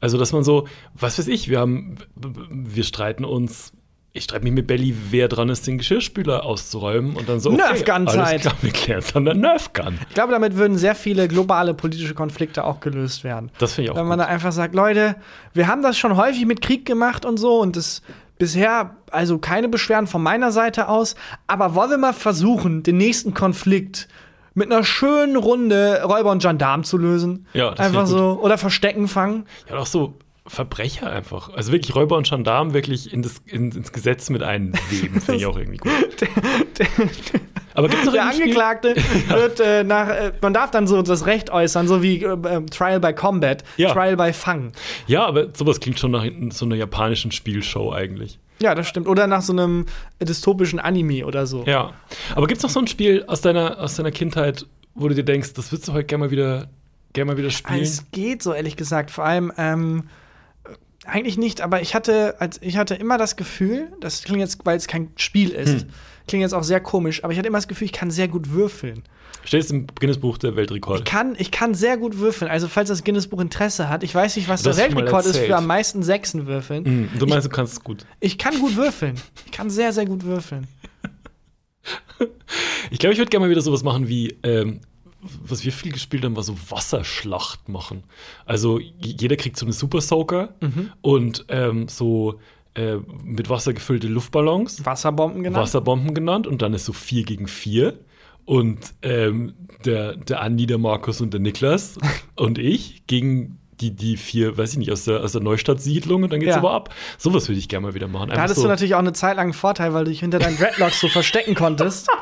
[0.00, 3.72] Also, dass man so, was weiß ich, wir haben, wir streiten uns.
[4.16, 7.50] Ich streite mich mit Belly, wer dran ist, den Geschirrspüler auszuräumen und dann so.
[7.50, 8.18] Nerf Gun-Zeit.
[8.18, 9.98] alles klar, wir klären es an der Nerf Gun.
[10.08, 13.50] Ich glaube, damit würden sehr viele globale politische Konflikte auch gelöst werden.
[13.58, 14.26] Das finde ich auch Wenn man gut.
[14.26, 15.16] da einfach sagt, Leute,
[15.52, 18.00] wir haben das schon häufig mit Krieg gemacht und so und das
[18.38, 21.14] bisher also keine Beschwerden von meiner Seite aus,
[21.46, 24.08] aber wollen wir mal versuchen, den nächsten Konflikt
[24.54, 27.46] mit einer schönen Runde Räuber und Gendarm zu lösen?
[27.52, 29.44] Ja, das einfach so oder Verstecken fangen.
[29.68, 30.14] Ja, auch so
[30.48, 31.52] Verbrecher einfach.
[31.54, 35.46] Also wirklich Räuber und Gendarm wirklich in das, in, ins Gesetz mit einweben, finde ich
[35.46, 35.92] auch irgendwie gut.
[37.74, 38.26] Aber gibt es noch Der?
[38.26, 38.94] Angeklagte
[39.28, 42.62] wird äh, nach, äh, man darf dann so das Recht äußern, so wie äh, äh,
[42.66, 43.92] Trial by Combat, Ja.
[43.92, 44.72] Trial by Fang.
[45.06, 48.38] Ja, aber sowas klingt schon nach so einer japanischen Spielshow eigentlich.
[48.60, 49.06] Ja, das stimmt.
[49.06, 49.84] Oder nach so einem
[50.20, 51.64] dystopischen Anime oder so.
[51.66, 51.92] Ja.
[52.34, 55.24] Aber gibt es noch so ein Spiel aus deiner, aus deiner Kindheit, wo du dir
[55.24, 56.68] denkst, das würdest du heute gerne mal wieder,
[57.12, 57.82] gerne mal wieder spielen?
[57.82, 59.10] Es geht so, ehrlich gesagt.
[59.10, 60.04] Vor allem, ähm,
[61.08, 64.76] eigentlich nicht, aber ich hatte, als, ich hatte immer das Gefühl, das klingt jetzt, weil
[64.76, 65.88] es kein Spiel ist, Hm.
[66.26, 68.50] klingt jetzt auch sehr komisch, aber ich hatte immer das Gefühl, ich kann sehr gut
[68.50, 69.02] würfeln.
[69.44, 71.00] Stehst im Guinness-Buch der Weltrekorde.
[71.00, 72.50] Ich kann, ich kann sehr gut würfeln.
[72.50, 75.56] Also, falls das Guinness-Buch Interesse hat, ich weiß nicht, was Du der Weltrekord ist für
[75.56, 76.84] am meisten Sechsen würfeln.
[76.84, 78.04] Hm, du meinst, du kannst es gut.
[78.18, 79.14] Ich kann gut würfeln.
[79.44, 80.66] Ich kann sehr, sehr gut würfeln.
[82.90, 84.80] Ich glaube, ich würde gerne mal wieder sowas machen wie, ähm,
[85.20, 88.04] was wir viel gespielt haben, war so Wasserschlacht machen.
[88.44, 90.92] Also jeder kriegt so eine Super Soaker Mhm.
[91.02, 92.38] und ähm, so
[92.74, 95.62] äh, mit Wasser gefüllte Luftballons, Wasserbomben genannt.
[95.62, 97.94] Wasserbomben genannt und dann ist so 4 gegen 4.
[98.44, 99.54] Und ähm,
[99.84, 101.98] der, der Andi, der Markus und der Niklas
[102.36, 106.32] und ich gegen die, die vier, weiß ich nicht, aus der, aus der Neustadt-Siedlung und
[106.32, 106.58] dann geht's Ja.
[106.58, 106.94] aber ab.
[107.18, 108.28] Sowas würde ich gerne mal wieder machen.
[108.28, 110.20] Da Einfach hattest so, du natürlich auch eine Zeit lang einen Vorteil, weil du dich
[110.20, 112.08] hinter deinen Dreadlocks so verstecken konntest.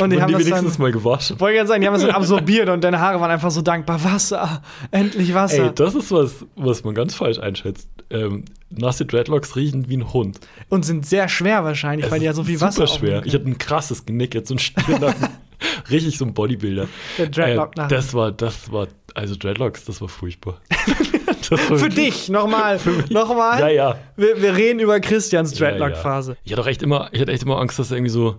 [0.00, 1.38] Und die haben die wenigstens dann, mal gewaschen.
[1.40, 3.62] wollte ich gerade sagen, die haben das dann absorbiert und deine Haare waren einfach so
[3.62, 4.02] dankbar.
[4.02, 5.64] Wasser, endlich Wasser.
[5.64, 7.88] Ey, das ist was, was man ganz falsch einschätzt.
[8.10, 10.38] Ähm, nasse Dreadlocks riechen wie ein Hund.
[10.68, 13.26] und sind sehr schwer wahrscheinlich, weil die ja so viel Wasser Super schwer.
[13.26, 15.28] Ich hatte ein krasses Genick, jetzt so ein Stirnacken.
[15.90, 16.88] Richtig so ein Bodybuilder.
[17.18, 17.88] Der Dreadlock äh.
[17.88, 20.60] Das war, das war, also Dreadlocks, das war furchtbar.
[21.48, 22.78] das war Für dich, nochmal,
[23.08, 23.60] nochmal.
[23.60, 23.98] Ja, ja.
[24.16, 25.78] Wir, wir reden über Christians Ja, ja.
[25.78, 26.36] Dreadlock-Phase.
[26.44, 28.36] Ich hatte auch echt immer, ich hatte echt immer Angst, dass irgendwie so.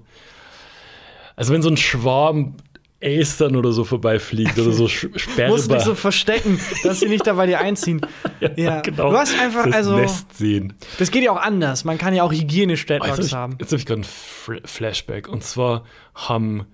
[1.38, 2.56] Also wenn so ein Schwarm
[3.00, 5.08] Aestern oder so vorbeifliegt oder so Sch-
[5.48, 8.02] Musst dich so verstecken, dass sie nicht da bei dir einziehen.
[8.56, 9.12] Ja, genau.
[9.12, 10.74] Du hast einfach, das also, Nest sehen.
[11.00, 11.86] das geht ja auch anders.
[11.86, 13.56] Man kann ja auch hygienisch Oh, Jetzt Dreadlocks habe ich, haben.
[13.60, 15.28] jetzt hab ich gerade einen Flashback.
[15.28, 15.84] Und zwar
[16.16, 16.66] haben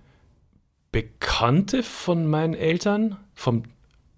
[0.91, 3.63] Bekannte von meinen Eltern, vom,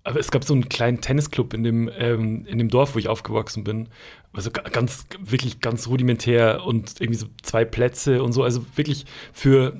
[0.04, 3.08] aber es gab so einen kleinen Tennisclub in dem, ähm, in dem Dorf, wo ich
[3.08, 3.88] aufgewachsen bin.
[4.34, 8.44] Also ga- ganz, wirklich ganz rudimentär und irgendwie so zwei Plätze und so.
[8.44, 9.78] Also wirklich für,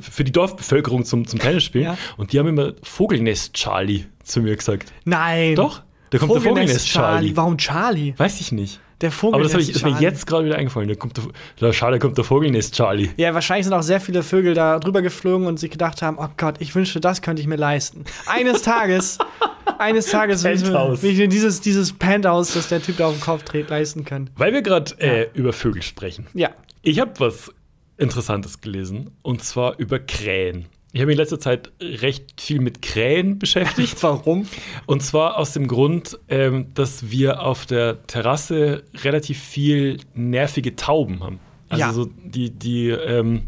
[0.00, 1.86] für- die Dorfbevölkerung zum, zum Tennisspielen.
[1.88, 1.98] Ja.
[2.16, 4.92] Und die haben immer Vogelnest Charlie zu mir gesagt.
[5.04, 5.54] Nein.
[5.54, 7.36] Doch, da kommt der Vogelnest Charlie.
[7.36, 8.14] Warum Charlie?
[8.16, 8.80] Weiß ich nicht.
[9.02, 10.88] Der Vogelnest Aber das, ich, ist mir jetzt gerade wieder eingefallen.
[10.88, 11.24] Da kommt der,
[11.60, 13.10] da, schade, kommt der Vogelnest Charlie.
[13.18, 16.28] Ja, wahrscheinlich sind auch sehr viele Vögel da drüber geflogen und sich gedacht haben, oh
[16.38, 18.06] Gott, ich wünschte, das könnte ich mir leisten.
[18.26, 19.18] Eines Tages,
[19.78, 20.54] eines Tages will
[21.02, 24.30] ich mir- dieses, dieses Penthouse, das der Typ da auf den Kopf dreht, leisten können.
[24.36, 26.26] Weil wir gerade äh, über Vögel sprechen.
[26.32, 26.48] Ja.
[26.80, 27.52] Ich habe was
[27.98, 30.66] Interessantes gelesen und zwar über Krähen.
[30.92, 33.96] Ich habe mich in letzter Zeit recht viel mit Krähen beschäftigt.
[34.02, 34.46] Warum?
[34.86, 41.22] Und zwar aus dem Grund, ähm, dass wir auf der Terrasse relativ viel nervige Tauben
[41.22, 41.38] haben.
[41.68, 41.92] Also Ja.
[41.92, 43.42] so die, die ähm,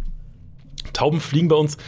[0.92, 1.78] Tauben fliegen bei uns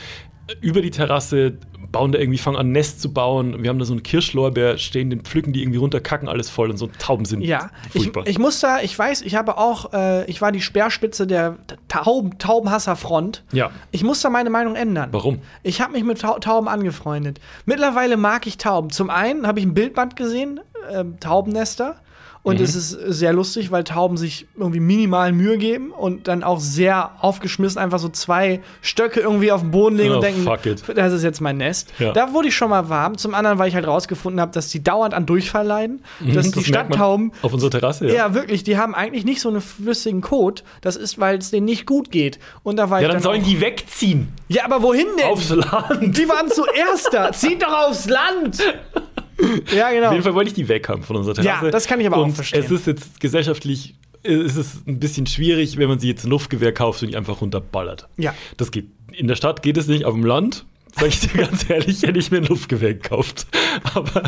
[0.61, 1.55] über die Terrasse,
[1.93, 3.63] bauen da irgendwie, fangen an, ein Nest zu bauen.
[3.63, 6.71] Wir haben da so einen Kirschlorbeer stehen, den pflücken die irgendwie runter, kacken alles voll
[6.71, 8.27] und so Tauben sind Ja, ich, furchtbar.
[8.29, 11.57] ich muss da, ich weiß, ich habe auch, äh, ich war die Speerspitze der
[11.89, 13.43] Tauben, Taubenhasserfront.
[13.53, 15.09] ja, Ich muss da meine Meinung ändern.
[15.13, 15.41] warum?
[15.65, 17.41] Ich habe mich mit Tau Tauben angefreundet.
[17.67, 18.91] Mittlerweile mag ich Tauben.
[18.91, 20.61] Zum einen habe ich ein Bildband gesehen,
[20.93, 21.97] ähm, Taubennester.
[22.43, 26.59] Und es ist sehr lustig, weil Tauben sich irgendwie minimal Mühe geben und dann auch
[26.59, 30.65] sehr aufgeschmissen einfach so zwei Stöcke irgendwie auf den Boden legen Oh, und denken, fuck
[30.65, 30.83] it.
[30.97, 31.93] das ist jetzt mein Nest.
[31.99, 32.13] Ja.
[32.13, 33.19] Da wurde ich schon mal warm.
[33.19, 36.03] Zum anderen, weil ich halt rausgefunden habe, dass die dauernd an Durchfall leiden.
[36.21, 36.65] dass die Mhm, Das merkt man
[36.99, 38.33] Stadttauben Auf unserer Terrasse, ja.
[38.33, 40.65] wirklich, die haben eigentlich nicht so einen flüssigen Kot.
[40.81, 42.39] Das ist, weil es denen nicht gut geht.
[42.63, 44.29] Und da war Ja, ich dann sollen auch- die wegziehen.
[44.49, 45.27] Ja, aber wohin denn?
[45.27, 46.17] Aufs Land.
[46.17, 47.33] Die waren zuerst da.
[47.33, 48.63] Zieht doch aufs Land.
[49.75, 50.07] ja, genau.
[50.07, 51.67] Auf jeden Fall wollte ich die weg haben von unserer Terrasse.
[51.67, 52.65] Ja, das kann ich aber auch und verstehen.
[52.65, 56.75] Es ist jetzt gesellschaftlich es ist ein bisschen schwierig, wenn man sich jetzt ein Luftgewehr
[56.75, 58.09] kauft und die einfach runterballert.
[58.17, 58.35] Ja.
[58.57, 58.89] Das geht.
[59.13, 62.19] In der Stadt geht es nicht, auf dem Land, sag ich dir ganz ehrlich, hätte
[62.19, 63.47] ich mir ein Luftgewehr gekauft.
[63.95, 64.25] Aber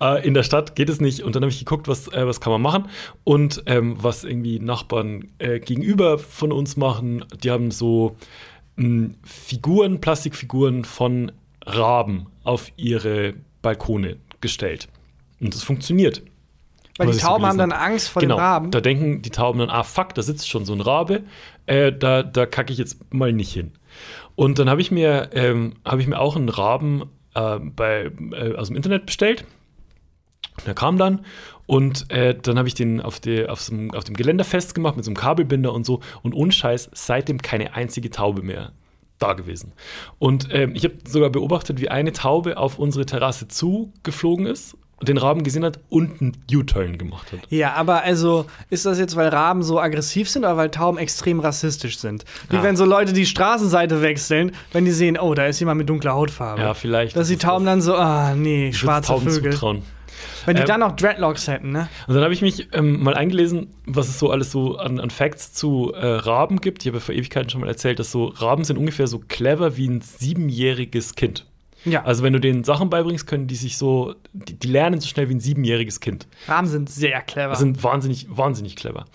[0.00, 1.22] äh, in der Stadt geht es nicht.
[1.22, 2.88] Und dann habe ich geguckt, was, äh, was kann man machen.
[3.24, 8.16] Und ähm, was irgendwie Nachbarn äh, gegenüber von uns machen, die haben so
[8.76, 11.32] mh, Figuren, Plastikfiguren von
[11.64, 14.88] Raben auf ihre Balkone gestellt.
[15.40, 16.22] Und das funktioniert.
[16.96, 17.82] Weil die ich so Tauben haben dann hab.
[17.82, 18.70] Angst vor genau, dem Raben.
[18.70, 21.22] Da denken die Tauben dann, ah fuck, da sitzt schon so ein Rabe,
[21.66, 23.72] äh, da, da kacke ich jetzt mal nicht hin.
[24.34, 28.54] Und dann habe ich mir, ähm, habe ich mir auch einen Raben äh, bei, äh,
[28.54, 29.44] aus dem Internet bestellt.
[30.66, 31.24] Der kam dann
[31.66, 35.04] und äh, dann habe ich den auf, die, auf, einem, auf dem Geländer festgemacht mit
[35.04, 36.00] so einem Kabelbinder und so.
[36.22, 38.72] Und ohne Scheiß, seitdem keine einzige Taube mehr
[39.20, 39.72] da gewesen.
[40.18, 45.16] Und ähm, ich habe sogar beobachtet, wie eine Taube auf unsere Terrasse zugeflogen ist, den
[45.16, 47.38] Raben gesehen hat und einen U-Turn gemacht hat.
[47.48, 51.40] Ja, aber also ist das jetzt, weil Raben so aggressiv sind oder weil Tauben extrem
[51.40, 52.26] rassistisch sind?
[52.50, 52.62] Wie Ja.
[52.62, 56.12] wenn so Leute die Straßenseite wechseln, wenn die sehen, oh, da ist jemand mit dunkler
[56.12, 56.60] Hautfarbe.
[56.60, 57.16] Ja, vielleicht.
[57.16, 57.72] Dass die Tauben das.
[57.72, 59.52] dann so, ah, nee, schwarze Tauben Vögel.
[59.52, 59.82] zutrauen.
[60.46, 61.88] Wenn die Ähm, dann noch Dreadlocks hätten, ne?
[62.06, 65.10] Und dann habe ich mich ähm, mal eingelesen, was es so alles so an, an
[65.10, 66.82] Facts zu äh, Raben gibt.
[66.82, 69.76] Ich habe ja vor Ewigkeiten schon mal erzählt, dass so Raben sind ungefähr so clever
[69.76, 71.46] wie ein siebenjähriges Kind.
[71.84, 75.08] Ja, Also wenn du denen Sachen beibringst, können die sich so, die, die lernen so
[75.08, 76.26] schnell wie ein siebenjähriges Kind.
[76.46, 77.54] Raben sind sehr clever.
[77.56, 79.06] sind wahnsinnig, wahnsinnig clever.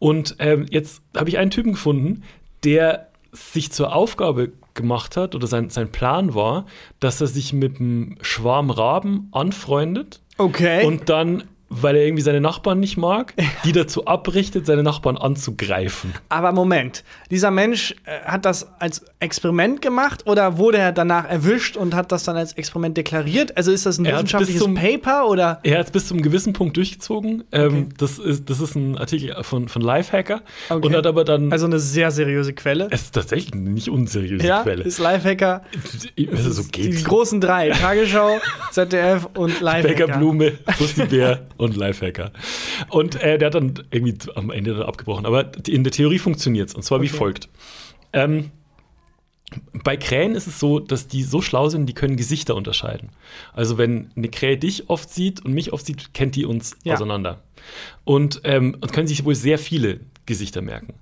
[0.00, 2.24] Und ähm, jetzt habe ich einen Typen gefunden,
[2.64, 6.66] der sich zur Aufgabe gemacht hat, oder sein, sein Plan war,
[6.98, 10.84] dass er sich mit einem Schwarm Raben anfreundet okay.
[10.84, 11.44] und dann,
[11.74, 16.12] weil er irgendwie seine Nachbarn nicht mag, die dazu abrichtet, seine Nachbarn anzugreifen.
[16.28, 21.76] aber Moment, dieser Mensch äh, hat das als Experiment gemacht oder wurde er danach erwischt
[21.76, 23.56] und hat das dann als Experiment deklariert?
[23.56, 25.60] Also ist das ein wissenschaftliches zum- Paper oder?
[25.62, 27.44] Er hat es bis zum gewissen Punkt durchgezogen.
[27.52, 27.86] Ähm, Okay.
[27.96, 30.42] das, ist, das ist ein Artikel von, von Lifehacker.
[30.68, 30.86] Okay.
[30.86, 31.52] Und hat aber dann.
[31.52, 32.88] Also eine sehr seriöse Quelle.
[32.90, 34.82] es ist tatsächlich eine nicht unseriöse ja, Quelle.
[34.82, 35.62] ist Lifehacker.
[36.30, 37.04] Also so Die geht's.
[37.04, 38.38] großen drei: Tagesschau,
[38.72, 39.88] ZDF und Lifehacker.
[39.88, 40.52] Bäckerblume,
[41.08, 42.32] Bär und Lifehacker.
[42.90, 45.26] Und äh, der hat dann irgendwie am Ende dann abgebrochen.
[45.26, 46.74] Aber in der Theorie funktioniert es.
[46.74, 47.16] Und zwar wie Okay.
[47.16, 47.48] folgt.
[48.12, 48.50] Ähm,
[49.84, 53.10] bei Krähen ist es so, dass die so schlau sind, die können Gesichter unterscheiden.
[53.52, 56.94] Also wenn eine Krähe dich oft sieht und mich oft sieht, kennt die uns Ja.
[56.94, 57.42] auseinander.
[58.04, 60.94] Und, ähm, und können sich wohl sehr viele Gesichter merken.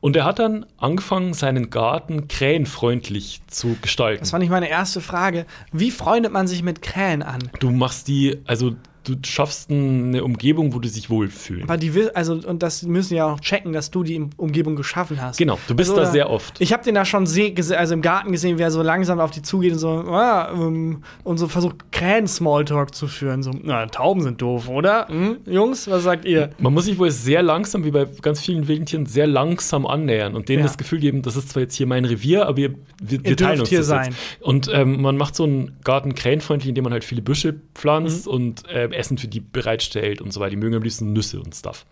[0.00, 4.20] Und er hat dann angefangen, seinen Garten krähenfreundlich zu gestalten.
[4.20, 5.46] Das war nicht meine erste Frage.
[5.72, 7.50] Wie freundet man sich mit Krähen an?
[7.60, 8.74] Du machst die, also
[9.04, 11.64] du schaffst eine Umgebung, wo du dich wohlfühlen.
[11.64, 15.20] Aber die will, also, und das müssen ja auch checken, dass du die Umgebung geschaffen
[15.20, 15.38] hast.
[15.38, 16.60] Genau, du bist Also, da sehr oft.
[16.60, 19.42] Ich habe den da schon also im Garten gesehen, wie er so langsam auf die
[19.42, 23.42] zugeht und so, ah, ähm, und so versucht, Krähen-Smalltalk zu führen.
[23.42, 25.08] So, na, Tauben sind doof, oder?
[25.08, 25.38] Hm?
[25.46, 26.50] Jungs, was sagt ihr?
[26.58, 30.34] Man muss sich wohl sehr langsam, wie bei ganz vielen wilden Tieren, sehr langsam annähern
[30.34, 30.66] und denen Ja.
[30.66, 33.60] das Gefühl geben, das ist zwar jetzt hier mein Revier, aber wir, wir, wir teilen
[33.60, 34.10] uns hier das sein.
[34.10, 34.42] Jetzt.
[34.42, 38.32] Und ähm, man macht so einen Garten krähenfreundlich, indem man halt viele Büsche pflanzt Mhm.
[38.32, 40.50] und äh, Essen für die bereitstellt und so weiter.
[40.50, 41.86] Die mögen am liebsten Nüsse und Stuff.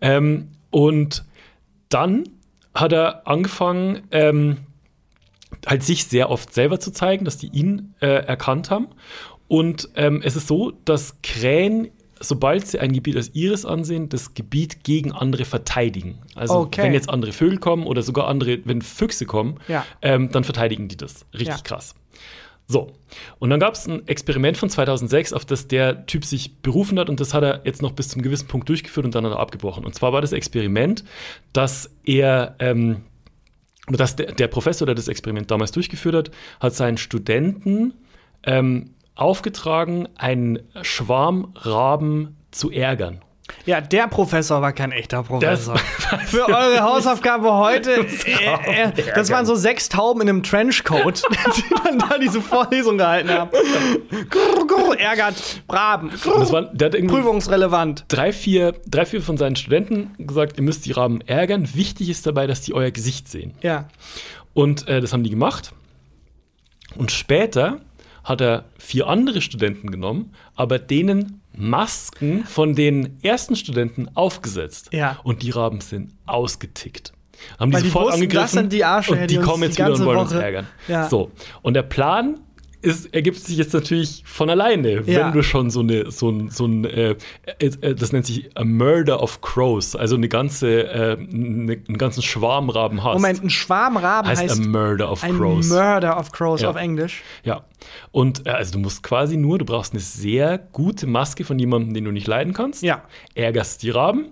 [0.00, 1.24] Ähm, und
[1.88, 2.24] dann
[2.74, 4.56] hat er angefangen, ähm,
[5.66, 8.88] halt sich sehr oft selber zu zeigen, dass die ihn äh, erkannt haben.
[9.48, 14.34] Und ähm, es ist so, dass Krähen, sobald sie ein Gebiet als ihres ansehen, das
[14.34, 16.18] Gebiet gegen andere verteidigen.
[16.34, 16.82] Also Okay.
[16.82, 19.86] wenn jetzt andere Vögel kommen oder sogar andere, wenn Füchse kommen, Ja.
[20.02, 21.24] ähm, dann verteidigen die das.
[21.32, 21.62] Richtig Ja.
[21.62, 21.94] krass.
[22.66, 22.92] So,
[23.38, 27.10] und dann gab es ein Experiment von 2006, auf das der Typ sich berufen hat
[27.10, 29.38] und das hat er jetzt noch bis zum gewissen Punkt durchgeführt und dann hat er
[29.38, 29.84] abgebrochen.
[29.84, 31.04] Und zwar war das Experiment,
[31.52, 33.02] dass er, ähm,
[33.88, 37.92] dass der, der Professor, der das Experiment damals durchgeführt hat, hat seinen Studenten
[38.44, 43.20] ähm, aufgetragen, einen Schwarm Raben zu ärgern.
[43.66, 45.76] Ja, der Professor war kein echter Professor.
[46.26, 47.92] Für eure Hausaufgabe heute,
[48.26, 51.22] äh, äh, das waren so sechs Tauben in einem Trenchcoat,
[51.56, 53.50] die dann da diese Vorlesung gehalten haben.
[54.30, 56.10] Grrr, grrr, ärgert Braben.
[56.10, 58.04] Das war, Prüfungsrelevant.
[58.08, 61.68] drei vier, drei, vier von seinen Studenten gesagt, ihr müsst die Raben ärgern.
[61.74, 63.54] Wichtig ist dabei, dass die euer Gesicht sehen.
[63.62, 63.88] Ja.
[64.54, 65.72] Und äh, das haben die gemacht.
[66.96, 67.80] Und später
[68.22, 74.88] hat er vier andere Studenten genommen, aber denen Masken von den ersten Studenten aufgesetzt.
[74.92, 75.18] Ja.
[75.22, 77.12] Und die Raben sind ausgetickt.
[77.58, 79.48] Haben Weil die die sofort wussten, angegriffen das sind die Arschlöcher, und die die uns
[79.48, 80.66] kommen die jetzt wieder und wollen uns Woche- ärgern.
[80.88, 81.08] Ja.
[81.08, 81.32] So.
[81.62, 82.40] Und der Plan
[82.84, 85.26] ist, ergibt sich jetzt natürlich von alleine, Ja.
[85.26, 87.16] wenn du schon so eine, so ein, so ein äh,
[87.58, 92.22] äh, das nennt sich a Murder of Crows, also eine ganze, äh, eine, einen ganzen
[92.22, 93.14] Schwarm Raben hast.
[93.14, 95.68] Moment, ein Schwarm Raben heißt, heißt, a Murder of ein Crows.
[95.68, 96.70] Murder of Crows Ja.
[96.70, 97.22] auf Englisch.
[97.42, 97.64] Ja.
[98.12, 101.94] Und äh, also du musst quasi nur, du brauchst eine sehr gute Maske von jemandem,
[101.94, 102.82] den du nicht leiden kannst.
[102.82, 103.02] Ja.
[103.34, 104.28] Ärgerst die Raben,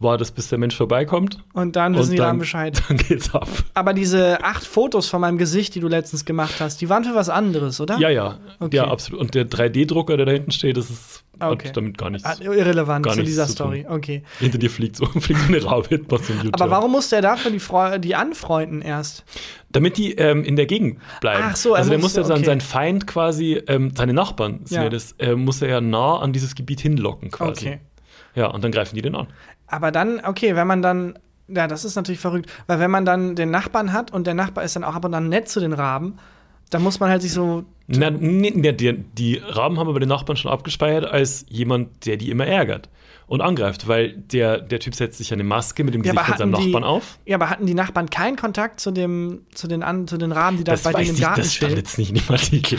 [0.00, 1.38] wartest, bis der Mensch vorbeikommt.
[1.52, 2.82] Und dann wissen und die dann, Bescheid.
[2.88, 3.48] Dann geht's ab.
[3.74, 7.14] Aber diese acht Fotos von meinem Gesicht, die du letztens gemacht hast, die waren für
[7.14, 7.98] was anderes, oder?
[7.98, 8.38] Ja, ja.
[8.60, 8.76] Okay.
[8.76, 9.20] Ja, absolut.
[9.20, 11.68] Und der 3D-Drucker, der da hinten steht, das ist okay.
[11.68, 12.26] hat damit gar nichts.
[12.26, 13.52] Ah, Irrelevant Gar zu dieser zu.
[13.52, 13.86] Story.
[13.88, 14.22] Okay.
[14.38, 16.52] Hinter dir fliegt so, fliegt so eine Rabe, macht so ein.
[16.52, 19.24] Aber warum musste er dafür die, Freu die anfreunden erst?
[19.70, 21.42] Damit die ähm, in der Gegend bleiben.
[21.44, 22.44] Ach so, also der muss ja okay.
[22.44, 24.88] sein Feind quasi, ähm, seine Nachbarn, ja.
[24.88, 27.66] das, äh, muss er ja nah an dieses Gebiet hinlocken quasi.
[27.66, 27.80] Okay.
[28.36, 29.28] Ja, und dann greifen die den an.
[29.66, 33.34] Aber dann, okay, wenn man dann, ja, das ist natürlich verrückt, weil wenn man dann
[33.36, 35.72] den Nachbarn hat und der Nachbar ist dann auch ab und an nett zu den
[35.72, 36.18] Raben,
[36.70, 40.08] dann muss man halt sich so, Na, nee, nee, die, die Raben haben aber den
[40.08, 42.88] Nachbarn schon abgespeichert als jemand, der die immer ärgert
[43.26, 46.36] und angreift, weil der, der Typ setzt sich eine Maske mit dem ja, Gesicht von
[46.38, 47.18] seinem hatten die, Nachbarn auf.
[47.26, 50.56] ja, aber hatten die Nachbarn keinen Kontakt zu dem, zu den, an, zu den Raben,
[50.58, 52.78] die da Das bei denen im ich, Garten das stand jetzt nicht in dem Artikel.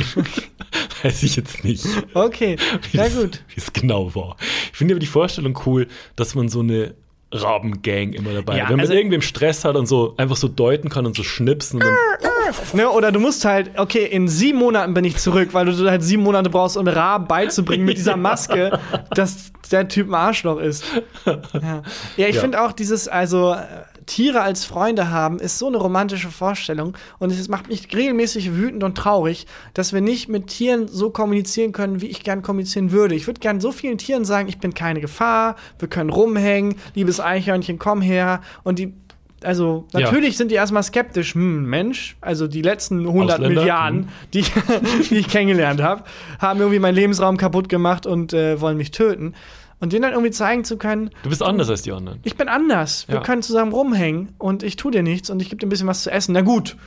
[1.03, 1.85] weiß ich jetzt nicht.
[2.13, 2.57] Okay,
[2.93, 3.43] es- gut.
[3.49, 4.35] Wie es genau war.
[4.75, 6.95] Ich finde aber die Vorstellung cool, dass man so eine
[7.31, 8.69] Rabengang immer dabei Ja, hat.
[8.71, 11.81] Wenn man also- irgendwem Stress hat und so einfach so deuten kann und so schnipsen.
[11.81, 15.89] Und Ne, oder du musst halt, okay, in sieben Monaten bin ich zurück, weil du
[15.89, 18.77] halt sieben Monate brauchst, um Raben beizubringen mit dieser Maske,
[19.11, 20.83] dass der Typ ein Arschloch ist.
[21.25, 21.81] Ja,
[22.17, 22.41] ja ich Ja.
[22.41, 23.59] finde auch dieses, also äh,
[24.05, 28.83] Tiere als Freunde haben, ist so eine romantische Vorstellung und es macht mich regelmäßig wütend
[28.83, 33.15] und traurig, dass wir nicht mit Tieren so kommunizieren können, wie ich gern kommunizieren würde.
[33.15, 37.19] Ich würde gern so vielen Tieren sagen, ich bin keine Gefahr, wir können rumhängen, liebes
[37.19, 38.93] Eichhörnchen, komm her und die
[39.43, 39.99] also Ja.
[39.99, 41.35] natürlich sind die erstmal skeptisch.
[41.35, 43.61] Hm, Mensch, also die letzten 100 Ausländer?
[43.61, 44.07] Milliarden, Hm.
[44.33, 44.41] die,
[45.09, 46.03] die ich kennengelernt habe,
[46.39, 49.35] haben irgendwie meinen Lebensraum kaputt gemacht und äh, wollen mich töten.
[49.79, 52.19] Und denen dann irgendwie zeigen zu können, du bist anders als die anderen.
[52.23, 53.07] ich bin anders.
[53.07, 53.21] Wir Ja.
[53.21, 56.03] können zusammen rumhängen und ich tue dir nichts und ich gebe dir ein bisschen was
[56.03, 56.31] zu essen.
[56.33, 56.77] Na gut,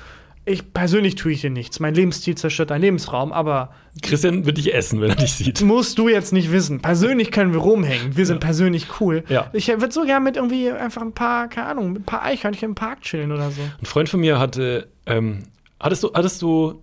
[0.46, 1.78] ich persönlich tue ich dir nichts.
[1.80, 3.70] Mein Lebensstil zerstört deinen Lebensraum, aber
[4.00, 5.60] Christian wird dich essen, wenn er dich sieht.
[5.60, 6.80] musst du jetzt nicht wissen.
[6.80, 8.16] Persönlich können wir rumhängen.
[8.16, 8.46] Wir sind Ja.
[8.46, 9.22] persönlich cool.
[9.28, 9.50] Ja.
[9.52, 12.70] Ich würde so gerne mit irgendwie einfach ein paar, keine Ahnung, mit ein paar Eichhörnchen
[12.70, 13.60] im Park chillen oder so.
[13.60, 15.44] Ein Freund von mir hatte, ähm,
[15.78, 16.80] hattest du, hattest du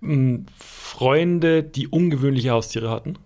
[0.00, 3.16] mh, Freunde, die ungewöhnliche Haustiere hatten?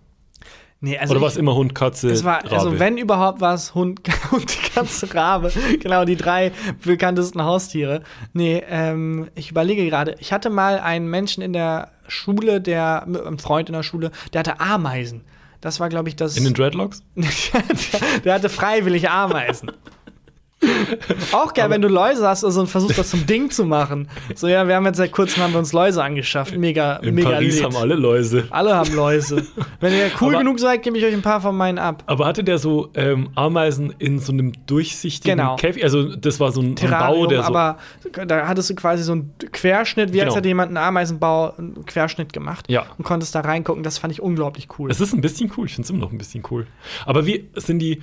[0.83, 2.55] Nee, also Oder war es immer Hund, Katze, Es war, Rabe?
[2.55, 4.01] also wenn überhaupt war es Hund,
[4.31, 5.51] Hund, Katze, Rabe.
[5.79, 6.51] genau, die drei
[6.83, 8.01] bekanntesten Haustiere.
[8.33, 10.15] Nee, ähm, ich überlege gerade.
[10.19, 14.39] Ich hatte mal einen Menschen in der Schule, der, ein Freund in der Schule, der
[14.39, 15.23] hatte Ameisen.
[15.61, 16.35] Das war, glaube ich, das.
[16.35, 17.03] In den Dreadlocks?
[18.25, 19.71] der hatte freiwillig Ameisen.
[21.31, 24.07] Auch geil, wenn du Läuse hast also, und versuchst, das zum Ding zu machen.
[24.35, 26.55] So, ja, wir haben jetzt seit kurzem haben wir uns Läuse angeschafft.
[26.55, 27.63] Mega, In mega Paris lit.
[27.63, 28.45] haben alle Läuse.
[28.51, 29.45] Alle haben Läuse.
[29.79, 32.03] Wenn ihr cool Aber- genug seid, gebe ich euch ein paar von meinen ab.
[32.05, 35.55] Aber hatte der so ähm, Ameisen in so einem durchsichtigen Genau.
[35.55, 35.83] Käfig?
[35.83, 37.47] Also das war so ein, ein Terrarium, Bau, der so.
[37.47, 37.77] aber
[38.27, 40.35] da hattest du quasi so einen Querschnitt, wie als Genau.
[40.37, 42.85] hätte jemand einen Ameisenbau einen Querschnitt gemacht Ja.
[42.97, 43.83] und konntest da reingucken.
[43.83, 44.91] Das fand ich unglaublich cool.
[44.91, 46.67] Es ist ein bisschen cool, ich finde es immer noch ein bisschen cool.
[47.05, 48.01] Aber wie sind die,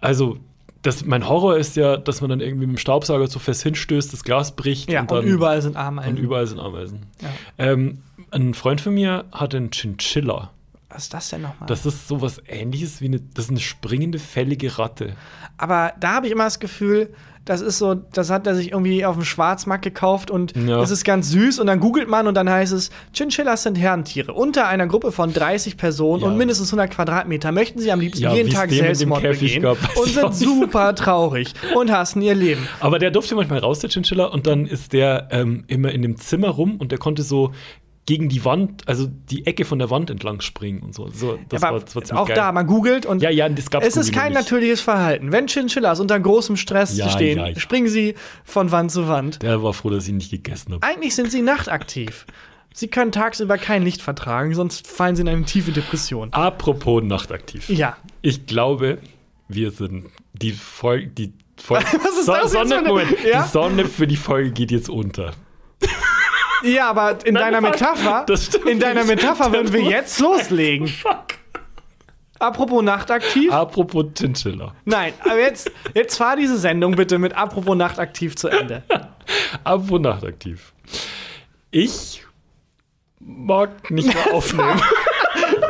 [0.00, 0.38] also
[0.82, 4.12] das, mein Horror ist ja, dass man dann irgendwie mit dem Staubsauger so fest hinstößt,
[4.12, 6.12] das Glas bricht ja, und und, dann überall sind Ameisen.
[6.12, 7.06] und überall sind Ameisen.
[7.20, 7.28] Ja.
[7.58, 7.98] Ähm,
[8.30, 10.50] ein Freund von mir hatte einen Chinchilla.
[10.88, 11.68] Was ist das denn nochmal?
[11.68, 15.14] Das ist sowas ähnliches wie eine, das ist eine springende, fällige Ratte.
[15.56, 17.14] Aber da habe ich immer das Gefühl,
[17.50, 20.78] das ist so, das hat er sich irgendwie auf dem Schwarzmarkt gekauft und Ja.
[20.78, 24.32] das ist ganz süß und dann googelt man und dann heißt es, Chinchillas sind Herrentiere
[24.32, 26.28] unter einer Gruppe von 30 Personen Ja.
[26.28, 30.08] und mindestens 100 Quadratmeter möchten sie am liebsten Ja, jeden Tag Selbstmord begehen gab, und
[30.14, 32.68] sind super traurig und hassen ihr Leben.
[32.78, 36.16] Aber der durfte manchmal raus, der Chinchilla, und dann ist der ähm, immer in dem
[36.18, 37.50] Zimmer rum und der konnte so
[38.10, 41.08] gegen die Wand, also die Ecke von der Wand entlang springen und so.
[41.10, 42.34] so das Aber war, das war ziemlich auch geil.
[42.36, 44.40] da, man googelt und Ja, ja, das gab's es ist kein nicht.
[44.42, 45.30] natürliches Verhalten.
[45.30, 47.60] Wenn Chinchillas unter großem Stress Ja, stehen, ja, ja.
[47.60, 49.40] springen sie von Wand zu Wand.
[49.44, 50.84] Der war froh, dass ich ihn nicht gegessen habe.
[50.84, 52.26] Eigentlich sind sie nachtaktiv.
[52.74, 56.32] Sie können tagsüber kein Licht vertragen, sonst fallen sie in eine tiefe Depression.
[56.32, 57.68] Apropos nachtaktiv.
[57.68, 57.96] Ja.
[58.22, 58.98] Ich glaube,
[59.46, 61.84] wir sind die Folge, die Folge.
[62.02, 63.42] Was ist das jetzt Sonne, Moment, Ja?
[63.44, 65.30] die Sonne für die Folge geht jetzt unter.
[66.62, 67.80] Ja, aber in Nein, deiner fuck.
[67.80, 68.26] Metapher,
[68.66, 69.16] in deiner nicht.
[69.16, 70.88] Metapher würden wir jetzt loslegen.
[70.88, 71.26] Fuck.
[72.38, 73.52] Apropos nachtaktiv?
[73.52, 74.74] Apropos Chinchilla.
[74.86, 78.82] Nein, aber jetzt, jetzt fahr diese Sendung bitte mit Apropos nachtaktiv zu Ende.
[79.62, 80.72] Apropos nachtaktiv.
[81.70, 82.24] Ich
[83.18, 84.80] mag nicht mehr aufnehmen.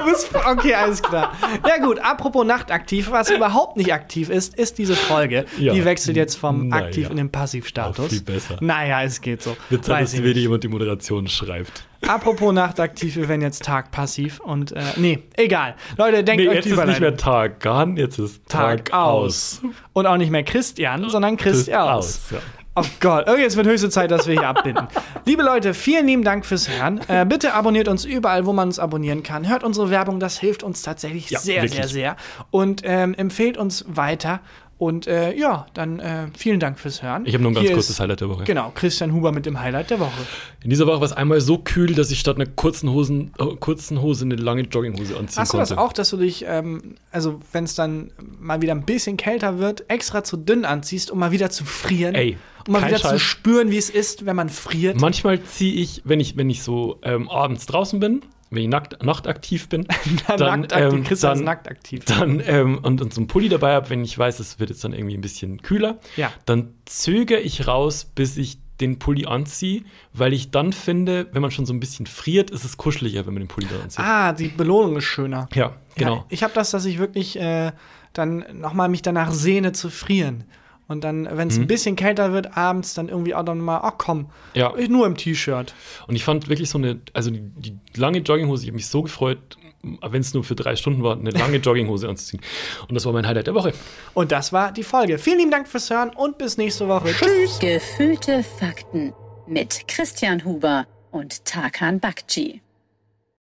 [0.51, 1.33] okay, alles klar.
[1.67, 5.45] Ja gut, apropos nachtaktiv, was überhaupt nicht aktiv ist, ist diese Folge.
[5.59, 5.73] Ja.
[5.73, 6.87] Die wechselt jetzt vom Naja.
[6.87, 8.09] aktiv in den Passivstatus.
[8.09, 8.57] viel besser.
[8.61, 9.57] Naja, es geht so.
[9.71, 11.85] Weiß dass ich wieder jemand die Moderation schreibt.
[12.07, 15.75] Apropos nachtaktiv, wir werden jetzt Tag passiv und äh, nee, egal.
[15.99, 19.61] Leute, denkt Nee, euch jetzt ist nicht mehr Tag Gan, jetzt ist Tag, Tag aus.
[19.93, 22.31] Und auch nicht mehr Christian, sondern Christiaus.
[22.31, 22.39] Ja.
[22.77, 24.87] Oh Gott, okay, es wird höchste Zeit, dass wir hier abbinden.
[25.27, 27.01] Liebe Leute, vielen lieben Dank fürs Hören.
[27.09, 29.49] Äh, bitte abonniert uns überall, wo man uns abonnieren kann.
[29.49, 31.75] Hört unsere Werbung, das hilft uns tatsächlich Ja, sehr, wirklich.
[31.75, 32.17] sehr, sehr.
[32.51, 34.41] Und ähm, empfehlt uns weiter.
[34.79, 37.27] Und äh, ja, dann äh, vielen Dank fürs Hören.
[37.27, 38.45] Ich habe noch ein ganz Hier kurzes ist, Highlight der Woche.
[38.45, 40.23] Genau, Christian Huber mit dem Highlight der Woche.
[40.65, 43.45] In dieser Woche war es einmal so kühl, dass ich statt einer kurzen, Hosen, äh,
[43.57, 45.75] kurzen Hose eine lange Jogginghose anziehen Hast du konnte.
[45.75, 49.59] das auch, dass du dich, ähm, also wenn es dann mal wieder ein bisschen kälter
[49.59, 52.15] wird, extra zu dünn anziehst, um mal wieder zu frieren?
[52.15, 52.39] Ey,
[52.71, 53.21] um mal kein wieder zu Scheiß.
[53.21, 55.01] spüren, wie es ist, wenn man friert?
[55.01, 59.03] Manchmal ziehe ich, wenn ich, wenn ich so ähm, abends draußen bin, wenn ich nackt,
[59.03, 59.87] nachtaktiv bin,
[60.39, 62.05] dann, ähm, Christian ist dann, nackt aktiv.
[62.05, 64.83] dann ähm, und, und so einen Pulli dabei habe, wenn ich weiß, es wird jetzt
[64.85, 66.33] dann irgendwie ein bisschen kühler, Ja.
[66.47, 69.83] dann zögere ich raus, bis ich den Pulli anziehe,
[70.15, 73.35] weil ich dann finde, wenn man schon so ein bisschen friert, ist es kuscheliger, wenn
[73.35, 74.01] man den Pulli dann anzieht.
[74.05, 75.49] Ah, die Belohnung ist schöner.
[75.55, 76.17] Ja, genau.
[76.17, 77.73] Ja, ich habe das, dass ich wirklich äh,
[78.15, 80.45] dann nochmal mich danach sehne zu frieren.
[80.91, 83.93] Und dann, wenn es ein bisschen kälter wird abends, dann irgendwie auch dann mal, ach
[83.97, 84.27] komm, Mhm.
[84.55, 84.75] Ja.
[84.77, 85.73] ich nur im T-Shirt.
[86.09, 89.03] Und ich fand wirklich so eine, also die, die lange Jogginghose, ich habe mich so
[89.03, 89.39] gefreut,
[89.83, 92.43] wenn es nur für drei Stunden war, eine lange Jogginghose anzuziehen.
[92.89, 93.73] Und das war mein Highlight der Woche.
[94.15, 95.19] Und das war die Folge.
[95.19, 97.13] Vielen lieben Dank fürs Hören und bis nächste Woche.
[97.13, 97.61] Tschüss.
[97.61, 99.13] Gefühlte Fakten
[99.47, 102.63] mit Christian Huber und Tarkan Bakci.